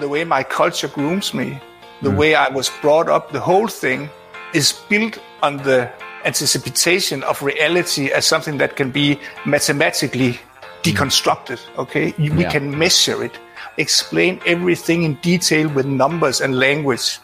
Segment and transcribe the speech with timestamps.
[0.00, 1.60] The way my culture grooms me,
[2.02, 2.16] the mm.
[2.16, 4.08] way I was brought up, the whole thing
[4.54, 5.90] is built on the
[6.24, 10.38] anticipation of reality as something that can be mathematically
[10.82, 11.58] deconstructed.
[11.58, 11.78] Mm.
[11.78, 12.50] Okay, we Yeah.
[12.50, 13.38] can measure it,
[13.76, 17.18] explain everything in detail with numbers and language.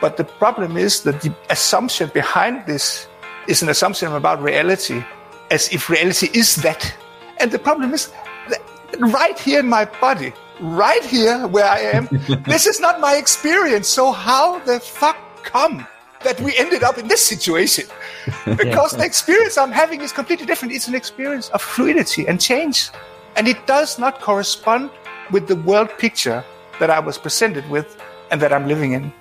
[0.00, 3.06] But the problem is that the assumption behind this
[3.46, 5.02] is an assumption about reality,
[5.50, 6.92] as if reality is that.
[7.40, 8.10] And the problem is
[8.48, 8.60] that
[8.98, 12.08] right here in my body, right here where I am,
[12.46, 13.88] this is not my experience.
[13.88, 15.86] So how the fuck come
[16.22, 17.86] that we ended up in this situation?
[18.44, 20.72] Because the experience I'm having is completely different.
[20.72, 22.90] It's an experience of fluidity and change.
[23.36, 24.90] And it does not correspond
[25.30, 26.44] with the world picture
[26.78, 29.12] that I was presented with and that I'm living in.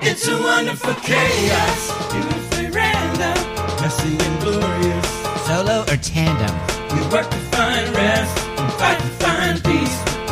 [0.00, 2.12] It's a wonderful chaos.
[2.12, 3.36] Beautifully random.
[3.80, 5.08] Messy and glorious.
[5.46, 6.54] Solo or tandem?
[6.94, 9.65] We work to find rest and fight to find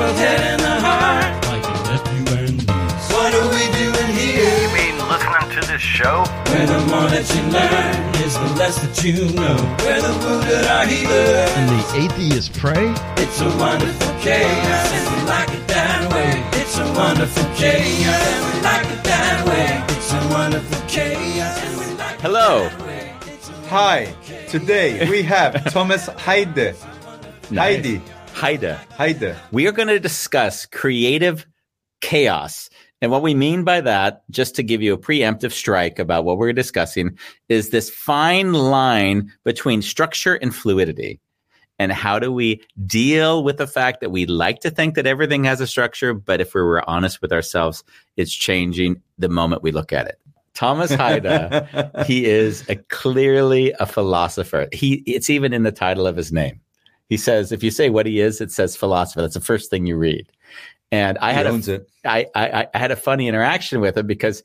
[0.08, 0.18] peace.
[0.18, 1.32] Head and the heart.
[1.50, 3.06] Like nephew and niece.
[3.12, 4.52] What are we doing here?
[4.62, 6.24] You mean listening to this show?
[6.50, 9.56] Where the more that you learn is the less that you know.
[9.84, 11.10] Where the wounded are healed.
[11.58, 12.92] and the atheists pray?
[13.22, 16.60] It's a wonderful chaos, and we like it that way.
[16.60, 19.96] It's a wonderful chaos, and we like it that way.
[19.96, 22.66] It's a wonderful chaos, and we like Hello.
[22.66, 23.14] it that way.
[23.26, 24.14] It's a Hi,
[24.48, 26.74] today we have Thomas Heide.
[27.52, 28.00] Heidi.
[28.34, 28.80] Haida.
[28.90, 29.36] Heide.
[29.52, 31.46] We are going to discuss creative
[32.00, 32.68] chaos.
[33.00, 36.36] And what we mean by that, just to give you a preemptive strike about what
[36.36, 37.16] we're discussing,
[37.48, 41.20] is this fine line between structure and fluidity.
[41.78, 45.44] And how do we deal with the fact that we like to think that everything
[45.44, 47.84] has a structure, but if we were honest with ourselves,
[48.16, 50.18] it's changing the moment we look at it.
[50.54, 54.68] Thomas Haida, he is a, clearly a philosopher.
[54.72, 56.60] He it's even in the title of his name.
[57.08, 59.20] He says, if you say what he is, it says philosopher.
[59.20, 60.26] That's the first thing you read.
[60.90, 61.82] And I He had a.
[62.04, 64.42] I, I, I had a funny interaction with him because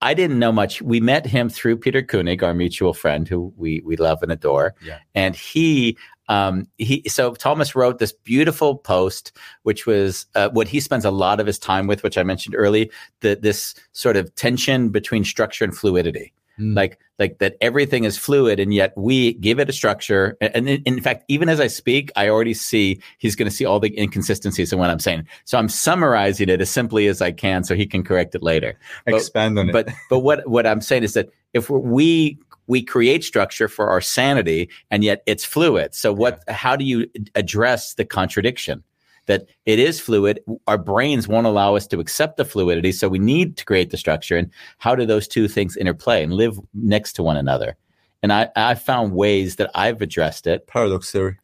[0.00, 0.82] I didn't know much.
[0.82, 4.74] We met him through Peter Koenig, our mutual friend, who we we love and adore.
[4.84, 4.98] Yeah.
[5.14, 5.96] And he
[6.28, 9.32] um he so Thomas wrote this beautiful post,
[9.62, 12.56] which was uh, what he spends a lot of his time with, which I mentioned
[12.56, 12.90] early.
[13.20, 16.32] The this sort of tension between structure and fluidity.
[16.58, 16.76] Mm.
[16.76, 20.36] Like like that everything is fluid and yet we give it a structure.
[20.40, 23.64] And, in, in fact even as i speak i already see he's going to see
[23.64, 25.26] all the inconsistencies in what i'm saying.
[25.44, 28.78] So i'm summarizing it as simply as i can so he can correct it later.
[29.06, 29.72] But- Expand on it.
[29.72, 34.00] but but what what i'm saying is that if we we create structure for our
[34.00, 38.82] sanity and yet it's fluid so what how do you address the contradiction
[39.26, 43.18] that it is fluid our brains won't allow us to accept the fluidity so we
[43.18, 47.12] need to create the structure and how do those two things interplay and live next
[47.14, 47.76] to one another
[48.22, 51.36] and i i found ways that i've addressed it Paradox theory.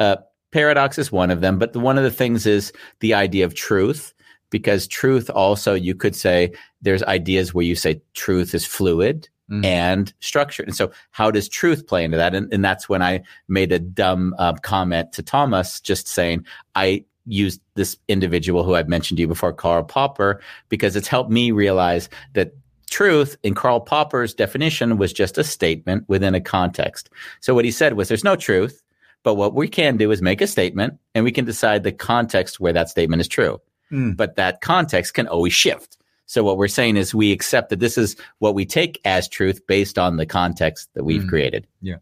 [0.00, 0.16] uh,
[0.52, 3.54] paradox is one of them, but the, one of the things is the idea of
[3.54, 4.14] truth,
[4.48, 9.64] because truth also, you could say there's ideas where you say truth is fluid Mm.
[9.64, 10.66] and structured.
[10.66, 12.34] And so, how does truth play into that?
[12.34, 17.04] And, and that's when I made a dumb uh, comment to Thomas, just saying, I
[17.26, 21.50] used this individual who I've mentioned to you before, Karl Popper, because it's helped me
[21.50, 22.54] realize that
[22.88, 27.10] truth in Karl Popper's definition was just a statement within a context.
[27.40, 28.82] So what he said was there's no truth,
[29.22, 32.60] but what we can do is make a statement and we can decide the context
[32.60, 33.60] where that statement is true.
[33.90, 34.16] Mm.
[34.16, 35.98] But that context can always shift.
[36.26, 39.64] So what we're saying is we accept that this is what we take as truth
[39.66, 41.28] based on the context that we've Mm.
[41.28, 41.66] created.
[41.82, 41.96] Yeah.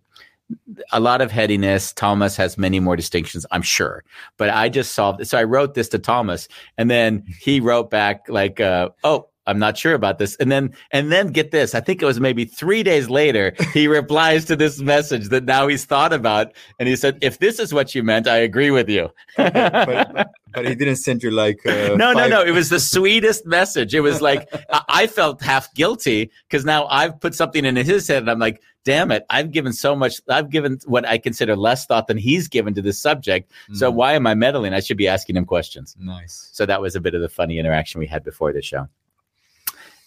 [0.92, 1.92] A lot of headiness.
[1.92, 4.04] Thomas has many more distinctions, I'm sure.
[4.36, 5.26] But I just solved it.
[5.26, 9.58] So I wrote this to Thomas and then he wrote back like, uh, oh, I'm
[9.58, 10.36] not sure about this.
[10.36, 11.74] And then, and then get this.
[11.74, 15.66] I think it was maybe three days later, he replies to this message that now
[15.68, 16.52] he's thought about.
[16.78, 19.10] And he said, if this is what you meant, I agree with you.
[19.36, 21.64] but, but he didn't send you like.
[21.66, 22.42] Uh, no, no, five- no.
[22.42, 23.94] It was the sweetest message.
[23.94, 24.48] It was like
[24.88, 28.62] I felt half guilty because now I've put something in his head, and I'm like,
[28.84, 29.24] "Damn it!
[29.30, 30.20] I've given so much.
[30.28, 33.50] I've given what I consider less thought than he's given to this subject.
[33.72, 33.94] So Mm.
[33.94, 34.72] why am I meddling?
[34.74, 36.50] I should be asking him questions." Nice.
[36.52, 38.88] So that was a bit of the funny interaction we had before the show.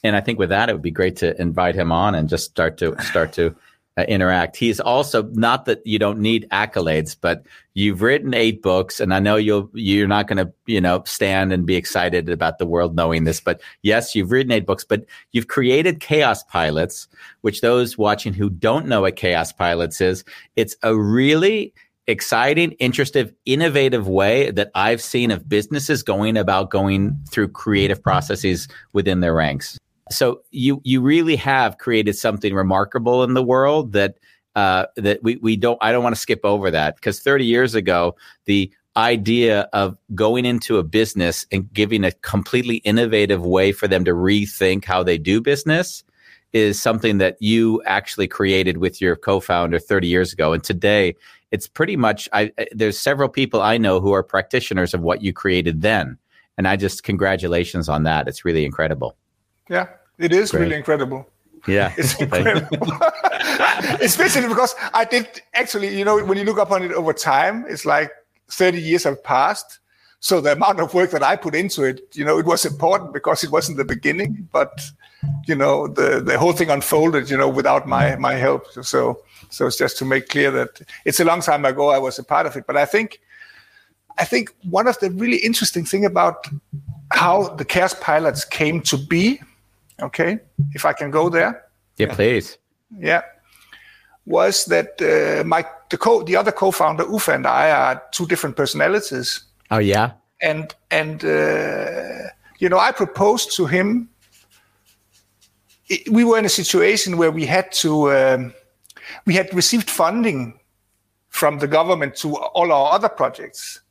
[0.03, 2.45] And I think with that, it would be great to invite him on and just
[2.45, 3.55] start to start to
[3.97, 4.55] uh, interact.
[4.55, 9.19] He's also not that you don't need accolades, but you've written eight books, and I
[9.19, 12.95] know you'll you're not going to you know stand and be excited about the world
[12.95, 17.07] knowing this, but yes, you've written eight books, but you've created Kaospilots,
[17.41, 20.23] which those watching who don't know what Kaospilots is,
[20.55, 21.73] it's a really
[22.05, 28.67] exciting, interesting, innovative way that I've seen of businesses going about going through creative processes
[28.93, 29.77] within their ranks.
[30.11, 34.15] So you you really have created something remarkable in the world that
[34.55, 37.75] uh, that we we don't I don't want to skip over that because 30 years
[37.75, 38.15] ago
[38.45, 44.03] the idea of going into a business and giving a completely innovative way for them
[44.05, 46.03] to rethink how they do business
[46.51, 51.13] is something that you actually created with your co-founder 30 years ago and today
[51.51, 55.33] it's pretty much I, there's several people I know who are practitioners of what you
[55.33, 56.17] created then.
[56.57, 58.27] And I just congratulations on that.
[58.27, 59.15] It's really incredible.
[59.69, 59.87] Yeah,
[60.17, 60.61] it is Great.
[60.61, 61.27] really incredible.
[61.67, 61.93] Yeah.
[61.97, 62.77] It's incredible.
[64.01, 67.85] Especially because I did actually, you know, when you look upon it over time, it's
[67.85, 68.11] like
[68.49, 69.79] 30 years have passed.
[70.19, 73.13] So the amount of work that I put into it, you know, it was important
[73.13, 74.81] because it wasn't the beginning, but
[75.45, 78.21] you know, the the whole thing unfolded, you know, without my mm-hmm.
[78.21, 78.65] my help.
[78.81, 82.17] So so it's just to make clear that it's a long time ago I was
[82.17, 82.65] a part of it.
[82.65, 83.19] But I think
[84.17, 86.47] I think one of the really interesting thing about
[87.11, 89.39] how the Kaospilots came to be,
[90.01, 90.39] okay,
[90.73, 91.63] if I can go there,
[91.97, 92.57] Yeah, please.
[92.99, 93.21] yeah,
[94.25, 98.55] was that uh, my the co the other co-founder Uffe and I are two different
[98.55, 100.11] personalities, Oh yeah.
[100.41, 102.29] and and uh,
[102.59, 104.09] you know I proposed to him.
[105.89, 108.53] It- we were in a situation where we had to um,
[109.25, 110.59] we had received funding
[111.29, 113.81] from the government to all our other projects,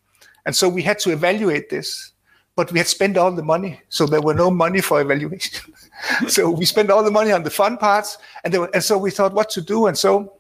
[0.45, 2.13] and so we had to evaluate this.
[2.57, 5.75] But we had spent all the money, so there were no money for evaluation.
[6.29, 9.11] so we spent all the money on the fun parts, and were, and so we
[9.11, 10.33] thought what to do, and so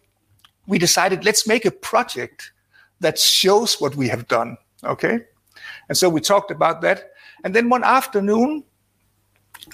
[0.67, 2.53] we decided let's make a project
[3.01, 4.57] that shows what we have done.
[4.83, 5.21] Okay,
[5.89, 7.11] and so we talked about that,
[7.45, 8.65] and then one afternoon,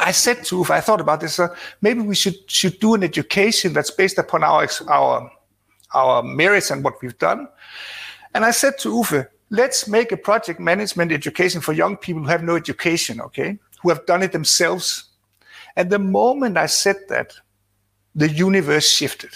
[0.01, 3.05] I said to, if I thought about this, uh, maybe we should should do an
[3.05, 5.31] education that's based upon our our
[5.95, 7.49] our merits and what we've done.
[8.35, 12.29] And I said to Uffe, let's make a project management education for young people who
[12.29, 15.05] have no education, okay, who have done it themselves.
[15.77, 17.35] And the moment I said that,
[18.15, 19.31] the universe shifted,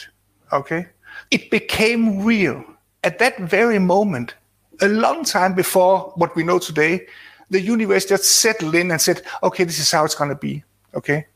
[0.53, 0.89] okay?
[1.31, 2.65] It became real.
[3.05, 4.35] At that very moment,
[4.81, 7.07] a long time before what we know today,
[7.51, 10.65] the universe just settled in and said, okay, this is how it's going to be,
[10.95, 11.27] okay?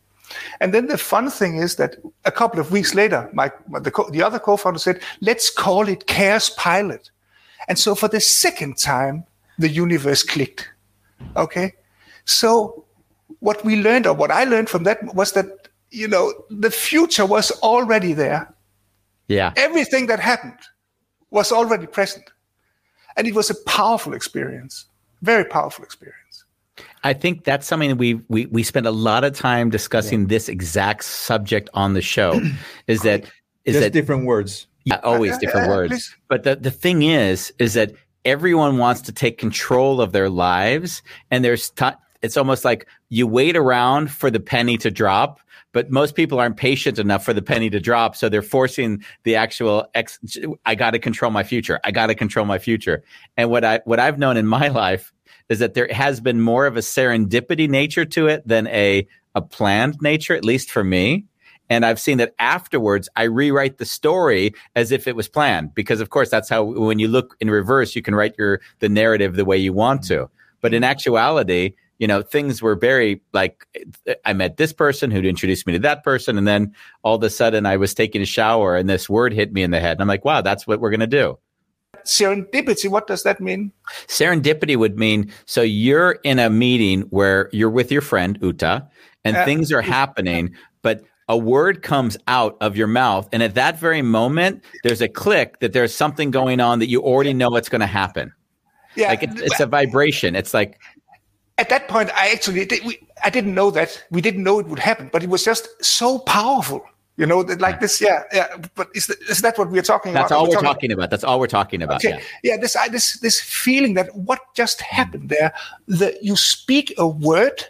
[0.61, 4.11] And then the fun thing is that a couple of weeks later, my, the, co-
[4.11, 7.11] the other co-founder said, let's call it Kaospilot.
[7.69, 9.25] And so for the second time,
[9.59, 10.69] the universe clicked.
[11.37, 11.75] Okay.
[12.25, 12.85] So
[13.41, 17.27] what we learned or what I learned from that was that, you know, the future
[17.27, 18.53] was already there.
[19.29, 19.53] Yeah.
[19.57, 20.59] Everything that happened
[21.31, 22.31] was already present.
[23.17, 24.87] And it was a powerful experience,
[25.23, 26.45] very powerful experience.
[27.03, 30.49] I think that's something that we we we spend a lot of time discussing this
[30.49, 32.41] exact subject on the show.
[32.87, 33.25] Is that
[33.65, 34.67] is Just that different words.
[34.85, 36.15] Yeah, always different words.
[36.29, 37.93] But the, the thing is, is that
[38.25, 41.03] everyone wants to take control of their lives.
[41.31, 41.91] And there's, ti
[42.23, 45.41] it's almost like you wait around for the penny to drop,
[45.73, 48.15] but most people aren't patient enough for the penny to drop.
[48.15, 50.19] So they're forcing the actual ex,
[50.67, 51.81] I got to control my future.
[51.83, 53.03] I got to control my future.
[53.37, 55.13] And what I, what I've known in my life
[55.49, 59.41] is that there has been more of a serendipity nature to it than a, a
[59.41, 61.25] planned nature, at least for me.
[61.71, 66.01] And I've seen that afterwards, I rewrite the story as if it was planned, because
[66.01, 69.37] of course that's how when you look in reverse, you can write your the narrative
[69.37, 70.29] the way you want to.
[70.61, 73.67] But in actuality, you know, things were very like
[74.25, 77.31] I met this person who'd introduced me to that person, and then all of a
[77.31, 80.03] sudden I was taking a shower and this word hit me in the head, and
[80.03, 81.39] I'm like, wow, that's what we're gonna do.
[82.05, 83.73] Serendipity, what does that mean?
[84.07, 88.89] Serendipity would mean so you're in a meeting where you're with your friend Uta
[89.25, 93.29] and Uh, things are happening, but a word comes out of your mouth.
[93.33, 97.01] And at that very moment, there's a click that there's something going on that you
[97.03, 98.33] already know it's going to happen.
[98.97, 99.11] Yeah.
[99.11, 100.35] Like it's, it's a vibration.
[100.35, 100.81] It's like,
[101.57, 104.81] at that point, I actually we, I didn't know that we didn't know it would
[104.81, 106.85] happen, but it was just so powerful.
[107.17, 108.57] You know, that like this, yeah, yeah.
[108.75, 110.47] But is, that is that what we're talking that's about?
[110.49, 111.11] That's all we're talking about.
[111.11, 112.05] That's all we're talking about.
[112.05, 112.55] Okay, Yeah.
[112.55, 112.57] yeah.
[112.57, 115.53] This, I, this, this feeling that what just happened there,
[115.87, 117.63] that you speak a word,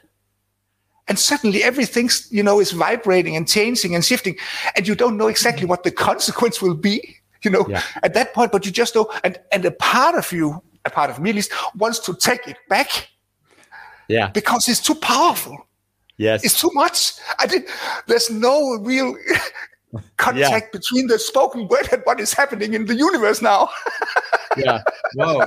[1.10, 4.36] and suddenly everything's you know is vibrating and changing and shifting,
[4.76, 7.16] and you don't know exactly what the consequence will be.
[7.42, 7.82] You know, Yeah.
[8.02, 11.10] at that point, but you just know, and and a part of you, a part
[11.10, 13.08] of me at least, wants to take it back
[14.08, 14.30] Yeah.
[14.32, 15.56] because it's too powerful.
[16.18, 16.44] Yes.
[16.44, 17.14] It's too much.
[17.38, 17.62] I did.
[18.06, 19.16] There's no real
[20.18, 23.68] contact between the spoken word and what is happening in the universe now.
[24.56, 24.82] Yeah.
[25.14, 25.46] Wow.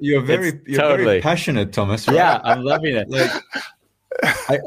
[0.00, 2.06] You're very, It's you're totally- very passionate, Thomas.
[2.06, 2.14] right?
[2.14, 3.10] Yeah, I'm loving it.
[3.10, 3.32] Like,
[4.48, 4.58] I,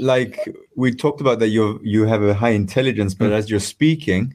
[0.00, 0.38] like
[0.76, 3.18] we talked about that you you have a high intelligence, Mm.
[3.18, 4.34] but as you're speaking,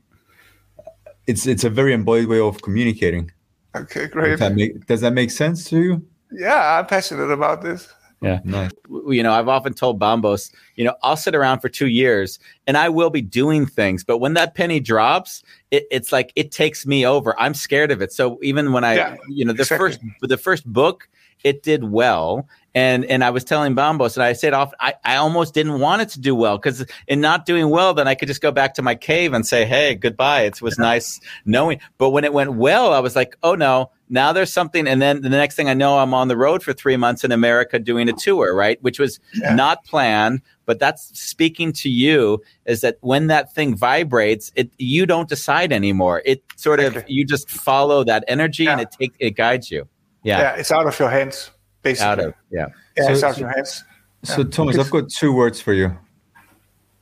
[1.27, 3.31] it's it's a very embodied way of communicating.
[3.75, 4.39] okay, Does great.
[4.39, 6.05] that make, does that make sense to you?
[6.31, 7.87] Yeah, I'm passionate about this.
[8.21, 8.41] Yeah.
[8.43, 8.71] Nice.
[9.07, 12.75] you know, I've often told Bambos, you know, I'll sit around for two years and
[12.75, 16.85] I will be doing things, but when that penny drops, it, it's like it takes
[16.85, 17.33] me over.
[17.39, 18.11] I'm scared of it.
[18.11, 19.77] So even when I, Yeah, you know, the exactly.
[19.91, 21.07] first the first book,
[21.43, 25.15] it did well, and and I was telling Bambos, and I said off, I, I
[25.15, 28.27] almost didn't want it to do well because in not doing well, then I could
[28.27, 30.41] just go back to my cave and say, hey, goodbye.
[30.41, 31.79] It was nice knowing.
[31.97, 34.87] But when it went well, I was like, oh no, now there's something.
[34.87, 37.31] And then the next thing I know, I'm on the road for three months in
[37.31, 38.81] America doing a tour, right?
[38.83, 39.55] Which was Yeah.
[39.55, 45.05] not planned, but that's speaking to you is that when that thing vibrates, it you
[45.07, 46.21] don't decide anymore.
[46.23, 49.87] It sort of you just follow that energy and it take it guides you.
[50.23, 50.39] Yeah.
[50.39, 52.07] Yeah, it's out of your hands, basically.
[52.11, 52.67] Out of yeah.
[52.97, 53.83] yeah, So- it's out of your hands.
[54.23, 55.97] So Thomas, I've got two words for you: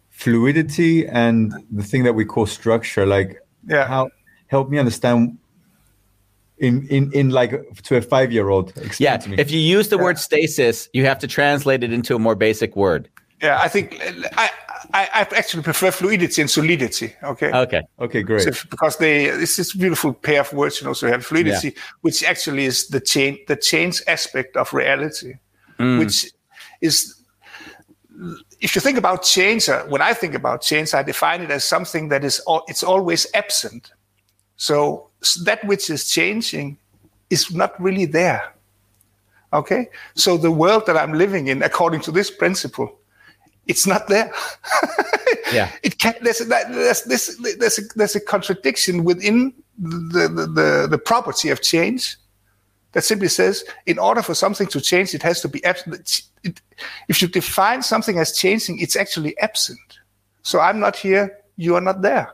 [0.10, 3.06] fluidity and the thing that we call structure.
[3.06, 3.88] Like, Yeah.
[3.88, 4.10] how
[4.48, 5.38] help me understand
[6.60, 7.52] in in in like
[7.84, 8.74] to a five year old.
[9.00, 9.18] Yeah.
[9.18, 9.38] to me.
[9.38, 12.76] If you use the word stasis, you have to translate it into a more basic
[12.76, 13.10] word.
[13.42, 14.00] Yeah, I think
[14.36, 14.50] I,
[14.94, 17.14] I, I actually prefer fluidity and solidity.
[17.24, 17.52] Okay.
[17.52, 17.82] Okay.
[18.00, 18.42] okay, great.
[18.42, 20.94] So because they it's this beautiful pair of words, you know.
[20.94, 25.36] So you have fluidity, which actually is the change, the change aspect of reality,
[25.78, 26.32] which
[26.82, 27.18] is
[28.60, 31.64] if you think about change, uh, when I think about change, I define it as
[31.64, 33.92] something that is it's always absent.
[34.56, 35.10] So
[35.44, 36.78] that which is changing
[37.30, 38.54] is not really there.
[39.54, 43.00] Okay, so the world that I'm living in, according to this principle,
[43.68, 44.32] it's not there.
[45.52, 45.72] Yeah.
[45.84, 50.46] it can there's a, that- there's this there's a, there's a contradiction within the, the
[50.48, 52.18] the the property of change
[52.94, 56.62] that simply says in order for something to change it has to be absent it,
[57.08, 60.00] if you define something as changing it's actually absent.
[60.44, 62.32] So i'm not here you are not there.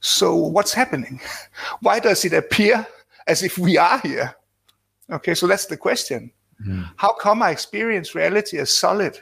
[0.00, 1.20] So what's happening?
[1.80, 2.86] Why does it appear
[3.26, 4.34] as if we are here?
[5.10, 6.30] Okay so that's the question.
[6.64, 6.82] Hmm.
[6.96, 9.20] How come i experience reality as solid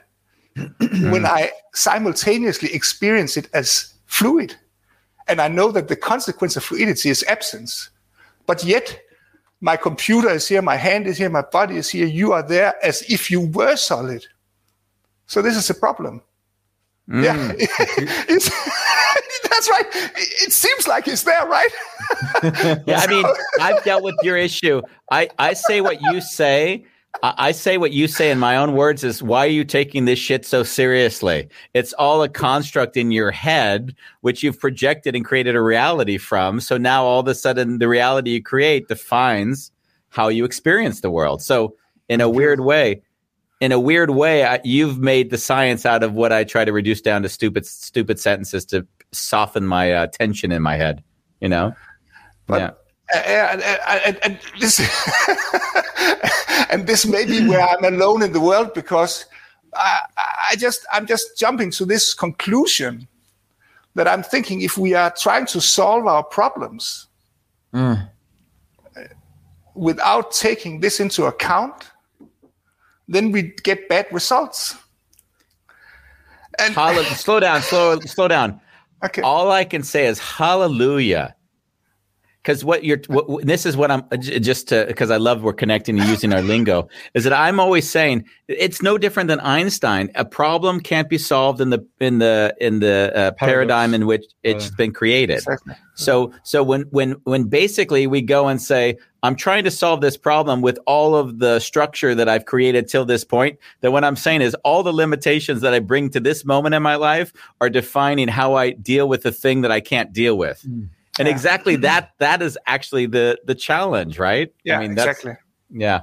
[0.57, 1.11] Mm.
[1.11, 4.55] when I simultaneously experience it as fluid.
[5.29, 7.91] And I know that the consequence of fluidity is absence.
[8.47, 9.01] But yet,
[9.61, 12.75] my computer is here, my hand is here, my body is here, you are there
[12.85, 14.27] as if you were solid.
[15.27, 16.21] So this is a problem.
[17.09, 17.25] Mm.
[17.25, 17.53] Yeah.
[18.29, 18.51] It's-
[19.45, 19.87] that's right.
[20.17, 21.71] It it seems like it's there, right?
[22.87, 23.25] Yeah, I mean,
[23.61, 24.83] I've dealt with your issue.
[25.11, 26.85] I, I say what you say.
[27.23, 30.19] I, say what you say in my own words is why are you taking this
[30.19, 31.49] shit so seriously?
[31.75, 36.59] It's all a construct in your head, which you've projected and created a reality from.
[36.61, 39.71] So now all of a sudden the reality you create defines
[40.09, 41.43] how you experience the world.
[41.43, 41.77] So
[42.09, 43.03] in a weird way,
[43.61, 46.73] in a weird way, I, you've made the science out of what I try to
[46.73, 51.05] reduce down to stupid, stupid sentences to soften my uh, tension in my head.
[51.41, 51.75] You know,
[52.47, 52.71] But- yeah.
[53.15, 54.81] And, and, and, this
[56.71, 59.27] and this may be where I'm alone in the world because
[59.75, 60.01] I,
[60.51, 63.09] I just I'm just jumping to this conclusion
[63.95, 67.09] that I'm thinking if we are trying to solve our problems
[67.73, 67.95] hmm.
[69.75, 71.91] without taking this into account,
[73.09, 74.77] then we get bad results.
[76.59, 78.61] And Hall- slow down, slow, slow down.
[79.05, 81.35] okay, All I can say is hallelujah.
[82.43, 86.01] Because what you're, what, this is what I'm just to, because I love we're connecting
[86.01, 90.11] and using our lingo, is that I'm always saying it's no different than Einstein.
[90.17, 94.25] A problem can't be solved in the in the in the uh, paradigm in which
[94.43, 95.37] it's Uh, been created.
[95.37, 95.75] Exactly.
[95.95, 100.17] So so when when when basically we go and say I'm trying to solve this
[100.17, 104.17] problem with all of the structure that I've created till this point, then what I'm
[104.17, 107.71] saying is all the limitations that I bring to this moment in my life are
[107.71, 110.67] defining how I deal with the thing that I can't deal with.
[111.19, 111.35] And Yeah.
[111.35, 111.83] exactly mm-hmm.
[111.83, 114.53] that that is actually the the challenge, right?
[114.65, 115.35] yeah, I mean that's exactly.
[115.71, 116.03] yeah.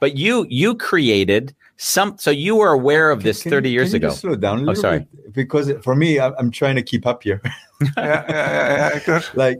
[0.00, 3.92] But you you created some so you were aware of this Can 30 you- years
[3.92, 4.14] can you ago.
[4.16, 5.00] slow down a Oh, sorry.
[5.00, 5.32] bit?
[5.34, 7.40] Because for me, I'm trying to keep up here.
[7.96, 9.58] yeah, yeah, yeah, like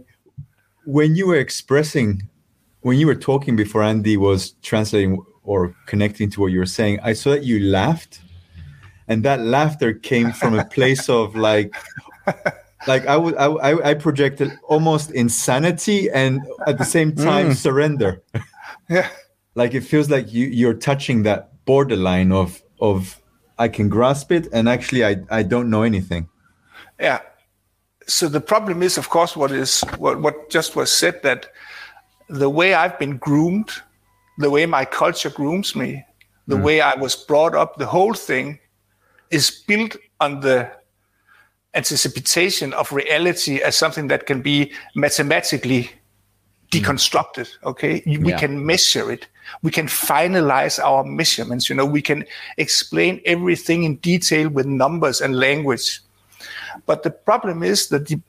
[0.85, 2.23] when you were expressing,
[2.81, 6.99] when you were talking before Andy was translating or connecting to what you were saying,
[7.02, 8.21] I saw that you laughed,
[9.09, 11.75] and that laughter came from a place of like.
[12.86, 17.56] Like I would, I, I projected almost insanity and at the same time mm.
[17.56, 18.22] surrender.
[18.88, 19.08] Yeah.
[19.54, 23.20] Like it feels like you you're touching that borderline of of
[23.58, 26.28] I can grasp it and actually I I don't know anything.
[26.98, 27.20] Yeah,
[28.06, 31.46] so the problem is, of course, what is what, what just was said that
[32.28, 33.70] the way I've been groomed,
[34.38, 36.04] the way my culture grooms me,
[36.46, 36.62] the mm.
[36.62, 38.58] way I was brought up, the whole thing
[39.30, 40.70] is built on the
[41.75, 45.91] anticipation of reality as something that can be mathematically hmm.
[46.71, 47.49] deconstructed.
[47.64, 48.38] Okay, we Yeah.
[48.38, 49.26] can measure it.
[49.62, 51.69] We can finalize our measurements.
[51.69, 52.25] You know, we can
[52.57, 56.00] explain everything in detail with numbers and language.
[56.87, 58.21] But the problem is that the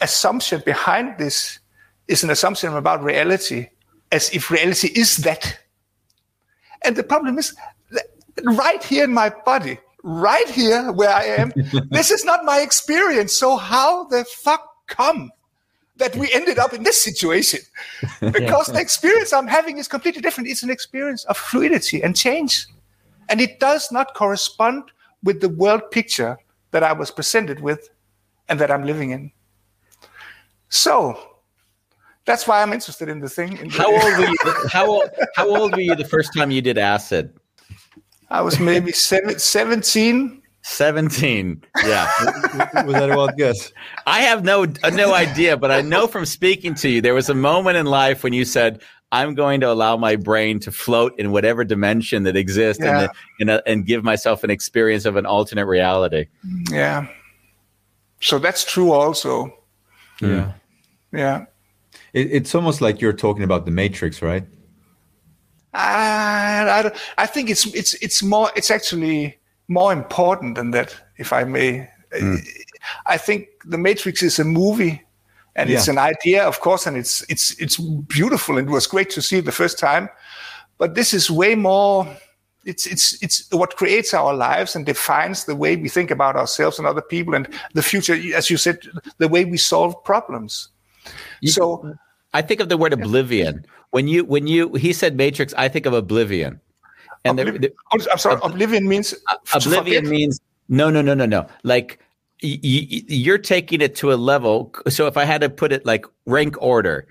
[0.00, 1.58] assumption behind this
[2.06, 3.68] is an assumption about reality,
[4.12, 5.58] as if reality is that.
[6.84, 7.54] And the problem is
[7.90, 8.06] that
[8.44, 11.52] right here in my body, right here where I am,
[11.90, 13.36] this is not my experience.
[13.36, 15.30] So how the fuck come
[15.96, 17.60] that we ended up in this situation?
[18.20, 20.48] Because the experience I'm having is completely different.
[20.48, 22.66] It's an experience of fluidity and change.
[23.28, 24.84] And it does not correspond
[25.22, 26.38] with the world picture
[26.70, 27.90] that I was presented with
[28.48, 29.32] and that I'm living in.
[30.68, 31.18] So
[32.24, 33.56] that's why I'm interested in the thing.
[33.58, 34.36] in the- How old were you?
[34.72, 35.10] How old?
[35.34, 37.32] How old were you the first time you did acid?
[38.30, 40.42] I was maybe seven, 17.
[40.62, 41.62] Seventeen.
[41.82, 42.10] Yeah,
[42.84, 43.72] Was that a wild guess?
[44.06, 47.30] I have no uh, no idea, but I know from speaking to you, there was
[47.30, 51.14] a moment in life when you said, "I'm going to allow my brain to float
[51.18, 53.00] in whatever dimension that exists, Yeah.
[53.02, 56.26] and and, uh, and give myself an experience of an alternate reality."
[56.70, 57.06] Yeah.
[58.20, 59.46] So that's true also.
[60.18, 60.26] Hmm.
[60.30, 60.52] Yeah.
[61.12, 61.44] Yeah.
[62.12, 64.44] It, it's almost like you're talking about the Matrix, right?
[65.78, 66.92] I, I,
[67.22, 71.88] I think it's it's it's more it's actually more important than that, if I may.
[72.16, 72.36] Hmm.
[73.06, 75.02] I think the Matrix is a movie,
[75.54, 79.10] and it's an idea, of course, and it's it's it's beautiful, and it was great
[79.10, 80.08] to see it the first time.
[80.78, 82.06] But this is way more.
[82.64, 86.78] It's it's it's what creates our lives and defines the way we think about ourselves
[86.78, 88.18] and other people, and the future.
[88.34, 88.78] As you said,
[89.18, 90.68] the way we solve problems.
[91.44, 91.94] So
[92.34, 95.54] I think of the word oblivion when you when you he said Matrix.
[95.56, 96.60] I think of oblivion,
[97.24, 98.38] and the, Obliv- the- I'm sorry.
[98.42, 101.98] Oblivion means uh, oblivion means no no no no no like
[102.42, 105.86] y- y- you're taking it to a level so if i had to put it
[105.86, 107.08] like rank order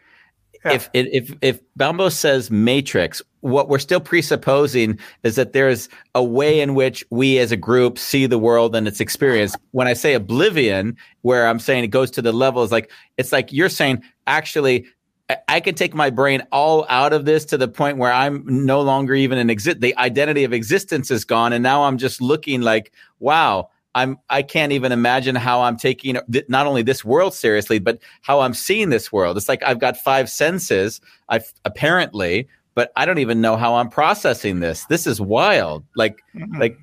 [0.64, 0.74] Yeah.
[0.74, 6.60] if if if Bambo says matrix what we're still presupposing is that there's a way
[6.60, 10.14] in which we as a group see the world and its experience when i say
[10.14, 14.86] oblivion where i'm saying it goes to the levels like it's like you're saying actually
[15.30, 18.82] I- can take my brain all out of this to the point where I'm no
[18.82, 19.82] longer even an exist.
[19.82, 24.20] The identity of existence is gone, and now I'm just looking like, wow, I'm.
[24.30, 28.40] I can't even imagine how I'm taking th- not only this world seriously, but how
[28.42, 29.36] I'm seeing this world.
[29.38, 31.02] It's like I've got five senses.
[31.30, 34.86] I apparently, but I don't even know how I'm processing this.
[34.86, 35.84] This is wild.
[35.96, 36.20] Like,
[36.60, 36.78] like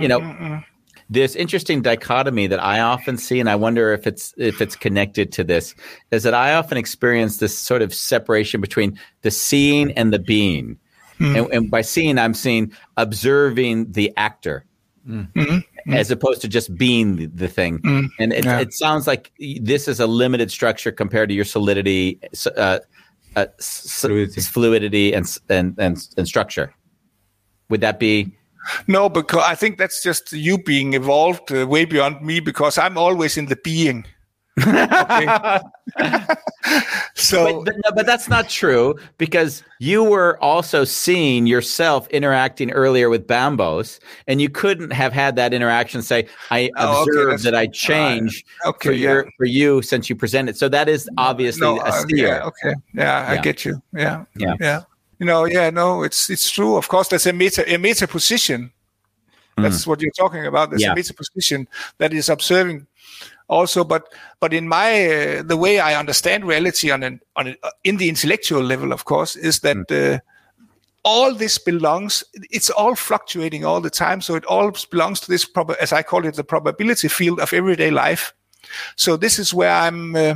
[0.00, 0.62] you know,
[1.10, 5.32] this interesting dichotomy that I often see, and I wonder if it's if it's connected
[5.32, 5.74] to this,
[6.12, 10.78] is that I often experience this sort of separation between the seeing and the being.
[11.18, 14.64] And, and by seeing, I'm seeing observing the actor.
[15.90, 17.80] As opposed to just being the, the thing,
[18.18, 18.60] and it, Yeah.
[18.60, 22.20] it sounds like this is a limited structure compared to your solidity,
[22.56, 22.78] uh,
[23.34, 24.40] uh, Fluidity.
[24.42, 26.74] fluidity, and, and and and structure.
[27.70, 28.32] Would that be
[28.86, 32.98] No, because I think that's just you being evolved uh, way beyond me because I'm
[32.98, 34.04] always in the being.
[34.58, 35.58] Okay.
[37.14, 42.70] so but, but, no, but that's not true because you were also seeing yourself interacting
[42.72, 46.02] earlier with Bambos, and you couldn't have had that interaction.
[46.02, 49.08] Say, I Oh, okay, observed that's- that I changed okay, for yeah.
[49.10, 50.56] your for you since you presented.
[50.58, 52.26] So that is obviously no, a uh, steer.
[52.26, 53.80] yeah, okay, yeah, I get you.
[53.94, 54.54] Yeah, Yeah.
[54.60, 54.82] yeah.
[55.20, 56.76] You know, yeah, no, it's it's true.
[56.76, 58.72] Of course, there's a meta a meta position.
[59.56, 60.70] That's what you're talking about.
[60.70, 60.86] There's Mm.
[60.86, 60.92] Yeah.
[60.92, 62.86] a meta position that is observing
[63.48, 64.02] also, but
[64.40, 67.98] but in my uh, the way I understand reality on an on an, uh, in
[67.98, 69.76] the intellectual level, of course, is that.
[69.76, 70.14] Mm.
[70.16, 70.18] Uh,
[71.02, 75.46] all this belongs it's all fluctuating all the time so it all belongs to this
[75.46, 78.34] prob- as i call it the probability field of everyday life
[78.96, 80.34] so this is where i'm uh,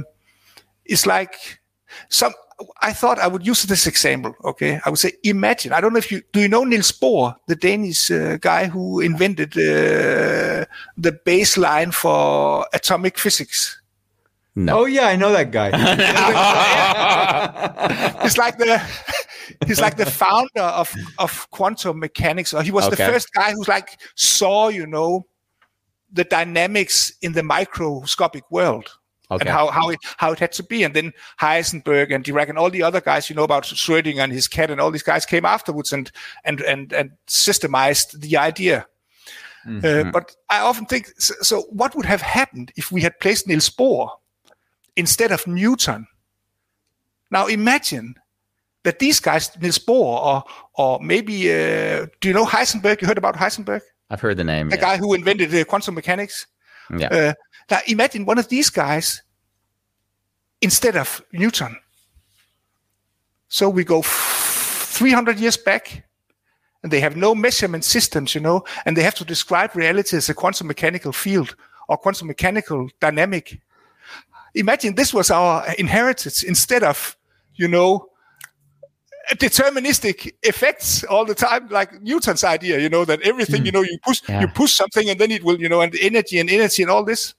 [0.86, 1.60] it's like
[2.08, 2.32] some
[2.80, 5.98] i thought i would use this example okay i would say imagine i don't know
[5.98, 10.64] if you do you know niels bohr the danish uh, guy who invented uh,
[10.96, 13.80] the baseline for atomic physics
[14.56, 14.80] No.
[14.80, 15.70] Oh yeah, I know that guy.
[18.22, 18.80] he's like the
[19.66, 23.68] he's like the founder of of quantum mechanics or he was the first guy who's
[23.68, 25.26] like saw you know
[26.12, 28.90] the dynamics in the microscopic world
[29.30, 29.40] Okay.
[29.40, 31.10] and how, how it how it had to be and then
[31.40, 34.70] heisenberg and dirac and all the other guys you know about schrödinger and his cat
[34.70, 36.12] and all these guys came afterwards and
[36.44, 38.86] and and, and systemized the idea
[39.66, 40.08] Mm-hmm.
[40.08, 41.62] uh, but I often think so, so.
[41.70, 44.10] What would have happened if we had placed Niels Bohr
[44.96, 46.06] instead of Newton.
[47.30, 48.14] Now imagine
[48.84, 53.00] that these guys, Niels Bohr, or or maybe uh, do you know Heisenberg?
[53.00, 54.68] You heard about Heisenberg, I've heard the name.
[54.68, 54.82] the yeah.
[54.82, 56.46] guy who invented uh, quantum mechanics.
[56.96, 57.32] Yeah.
[57.70, 59.22] Now imagine one of these guys
[60.60, 61.76] instead of Newton.
[63.48, 66.04] So we go f- 300 years back,
[66.82, 70.28] and they have no measurement systems, you know, and they have to describe reality as
[70.28, 71.56] a quantum mechanical field
[71.88, 73.60] or quantum mechanical dynamic.
[74.54, 77.16] Imagine this was our inheritance instead of,
[77.54, 78.08] you know,
[79.32, 83.66] deterministic effects all the time, like Newton's idea, you know, that everything, hmm.
[83.66, 84.42] you know, you push, Yeah.
[84.42, 87.04] you push something and then it will, you know, and energy and energy and all
[87.04, 87.34] this.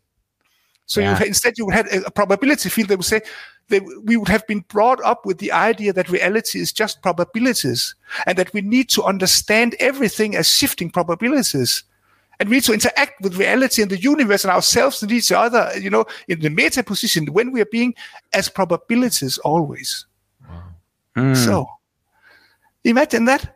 [0.85, 1.19] So Yeah.
[1.19, 2.89] you instead you had a, a probability field.
[2.89, 3.21] They would say
[3.69, 7.95] that we would have been brought up with the idea that reality is just probabilities,
[8.27, 11.83] and that we need to understand everything as shifting probabilities,
[12.39, 15.71] and we need to interact with reality and the universe and ourselves and each other.
[15.79, 17.95] You know, in the meta position when we are being
[18.33, 20.05] as probabilities always.
[21.17, 21.35] Mm.
[21.35, 21.65] So
[22.83, 23.55] imagine that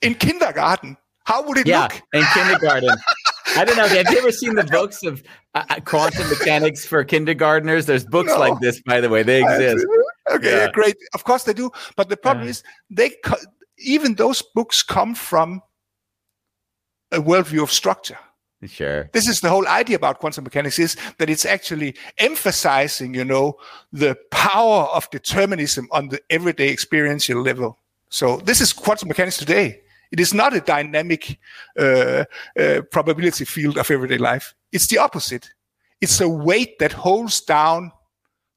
[0.00, 0.96] in kindergarten.
[1.24, 2.02] How would it yeah, look?
[2.14, 2.88] in kindergarten.
[3.56, 3.86] I don't know.
[3.86, 5.22] Have you ever seen the books of
[5.54, 7.86] uh, uh, quantum mechanics for kindergartners?
[7.86, 8.38] There's books No.
[8.38, 9.22] like this, by the way.
[9.22, 9.86] They exist.
[10.30, 10.70] Okay, Yeah.
[10.72, 10.96] great.
[11.14, 11.70] Of course they do.
[11.96, 12.50] But the problem Yeah.
[12.50, 13.36] is they co-
[13.78, 15.62] even those books come from
[17.12, 18.18] a worldview of structure.
[18.66, 19.08] Sure.
[19.12, 23.56] This is the whole idea about quantum mechanics is that it's actually emphasizing, you know,
[23.90, 27.78] the power of determinism on the everyday experiential level.
[28.10, 29.80] So this is quantum mechanics today.
[30.12, 31.38] It is not a dynamic
[31.78, 32.24] uh,
[32.58, 34.54] uh, probability field of everyday life.
[34.72, 35.50] It's the opposite.
[36.00, 37.92] It's a weight that holds down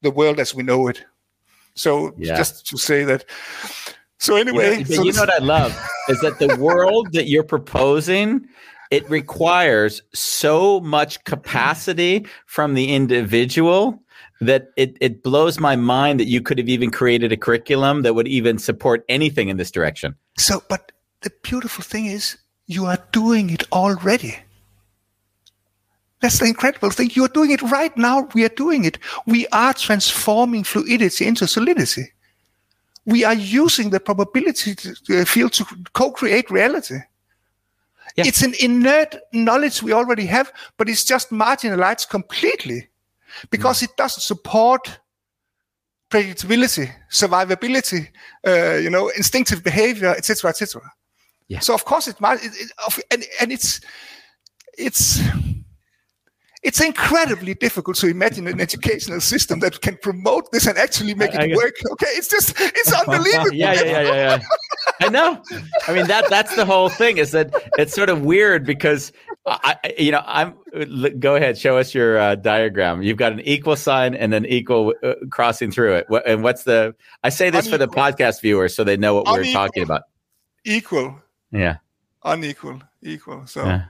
[0.02, 1.04] the world as we know it.
[1.74, 2.36] So Yeah.
[2.36, 3.24] just to say that.
[4.18, 5.72] So You know, anyway, so you know what I love
[6.08, 8.48] is that the world that you're proposing
[8.90, 14.00] it requires so much capacity from the individual
[14.40, 18.14] that it, it blows my mind that you could have even created a curriculum that
[18.14, 20.14] would even support anything in this direction.
[20.38, 20.92] So, but
[21.24, 24.36] the beautiful thing is, you are doing it already.
[26.20, 27.10] That's the incredible thing.
[27.14, 28.28] You are doing it right now.
[28.34, 28.98] We are doing it.
[29.26, 32.12] We are transforming fluidity into solidity.
[33.04, 34.76] We are using the probability
[35.10, 36.98] uh, field to co-create reality.
[38.16, 38.24] Yeah.
[38.26, 42.88] It's an inert knowledge we already have, but it's just marginalized completely
[43.50, 44.98] because it doesn't support
[46.10, 48.08] predictability, survivability,
[48.46, 50.80] uh, you know, instinctive behavior, etc., etc.
[51.48, 51.60] Yeah.
[51.60, 53.80] So of course it might, it, it, and and it's
[54.78, 55.20] it's
[56.62, 61.34] it's incredibly difficult to imagine an educational system that can promote this and actually make
[61.34, 61.74] I- I it get- work.
[61.92, 63.52] Okay, it's just it's unbelievable.
[63.52, 64.42] yeah, yeah, yeah, yeah, yeah.
[65.02, 65.42] I know.
[65.86, 69.12] I mean that that's the whole thing is that it's sort of weird because
[69.46, 70.54] I, I- you know, I'm
[71.18, 73.02] go ahead, show us your uh, diagram.
[73.02, 76.06] You've got an equal sign and an equal uh, crossing through it.
[76.08, 79.26] What, and what's the I say this for the podcast viewers so they know what
[79.26, 80.04] we're talking about.
[80.64, 81.20] Equal,
[81.54, 81.76] Yeah.
[82.24, 83.46] unequal, equal.
[83.46, 83.84] So Yeah.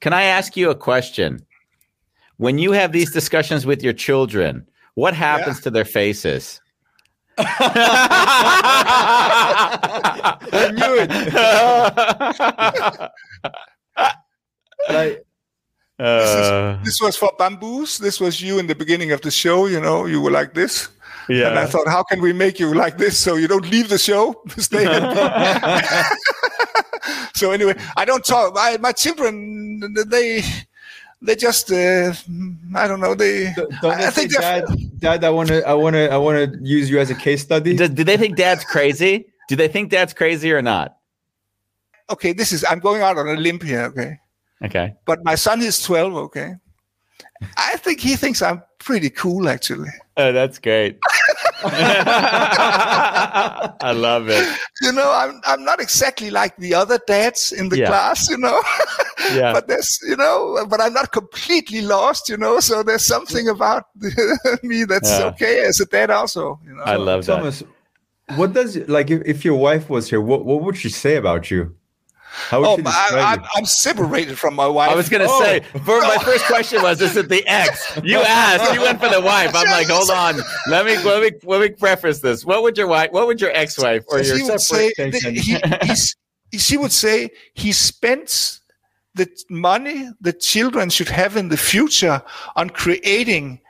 [0.00, 1.44] Can I ask you a question?
[2.36, 6.60] When you have these discussions with your children, what happens to their faces?
[7.38, 7.48] I
[10.74, 10.96] knew
[14.94, 15.24] Like,
[15.98, 17.98] Uh, this was for Bambos.
[17.98, 19.66] This was you in the beginning of the show.
[19.66, 20.88] You know, you were like this.
[21.28, 23.98] And I thought, how can we make you like this so you don't leave the
[23.98, 24.42] show?
[24.58, 26.16] Stay happy.
[27.34, 28.54] so anyway, I don't talk.
[28.54, 30.42] My, my children, they
[31.22, 32.12] they just uh,
[32.74, 33.14] I don't know.
[33.14, 34.64] They don't they I think Dad,
[34.98, 37.42] Dad, I want to, I want to, I want to use you as a case
[37.42, 37.74] study.
[37.76, 39.26] Do, do they think dad's crazy?
[39.48, 40.96] Do they think dad's crazy or not?
[42.10, 42.32] okay.
[42.34, 43.84] This is I'm going out on a limb here.
[43.84, 44.18] Okay,
[44.62, 44.94] Okay.
[45.06, 46.14] but my son is 12.
[46.14, 46.54] Okay,
[47.56, 49.88] I think he thinks I'm pretty cool actually.
[50.16, 50.98] Oh, that's great.
[52.64, 54.46] I love it.
[54.82, 57.86] You know, I'm I'm not exactly like the other dads in the Yeah.
[57.88, 58.28] class.
[58.28, 58.60] You know.
[59.32, 59.54] Yeah.
[59.54, 63.84] but there's you know but i'm not completely lost you know so there's something about
[64.62, 65.26] me that's Yeah.
[65.28, 67.36] okay as a dad also you know I love that.
[67.38, 67.62] Thomas,
[68.36, 71.50] what does like if, if your wife was here, what what would she say about
[71.50, 71.74] you?
[72.36, 73.46] How would oh she I, describe I'm.
[73.56, 75.40] I'm separated from my wife I was gonna Oh.
[75.42, 77.98] say, for my first question was, is it the ex?
[78.02, 79.54] You asked, you went for the wife.
[79.54, 80.36] I'm like, hold on,
[80.68, 82.44] let me let me let me preface this.
[82.44, 83.10] What would your wife?
[83.12, 86.16] What would your ex-wife or your she would say that he, he's,
[86.52, 88.60] she would say he spends
[89.14, 92.20] the money the children should have in the future
[92.56, 93.60] on creating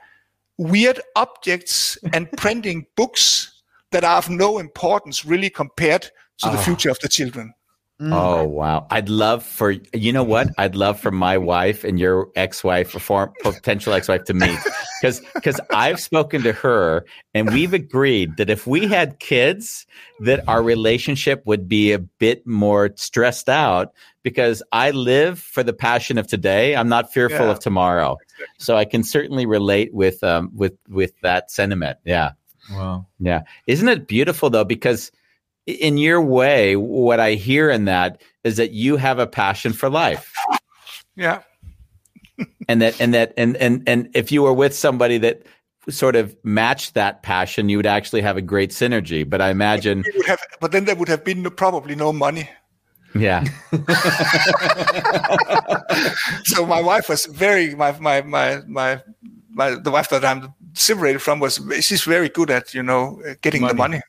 [0.57, 6.01] weird objects and printing books that are of no importance really compared
[6.39, 6.61] to the Oh.
[6.61, 7.53] future of the children
[8.01, 8.87] Oh wow!
[8.91, 10.49] I'd love for you know what?
[10.57, 14.59] I'd love for my wife and your ex-wife, or form, potential ex-wife, to meet
[15.01, 19.85] because because I've spoken to her and we've agreed that if we had kids,
[20.19, 25.71] that our relationship would be a bit more stressed out because I live for the
[25.73, 26.75] passion of today.
[26.75, 27.51] I'm not fearful Yeah.
[27.51, 28.17] of tomorrow,
[28.57, 31.97] so I can certainly relate with um with with that sentiment.
[32.03, 32.31] Yeah.
[32.73, 33.05] Wow.
[33.19, 33.43] Yeah.
[33.67, 34.65] Isn't it beautiful though?
[34.65, 35.13] Because
[35.65, 39.89] in your way, what I hear in that is that you have a passion for
[39.89, 40.31] life.
[41.15, 41.41] Yeah.
[42.67, 45.43] And that and that and and and if you were with somebody that
[45.87, 49.23] sort of matched that passion, you would actually have a great synergy.
[49.29, 52.11] But I imagine We would have, but then there would have been no, probably no
[52.11, 52.49] money.
[53.13, 53.45] yeah.
[56.43, 59.01] So my wife was very my my my my.
[59.57, 63.61] My, the wife that I'm separated from was she's very good at you know getting
[63.65, 63.77] the Money.
[63.77, 64.01] money.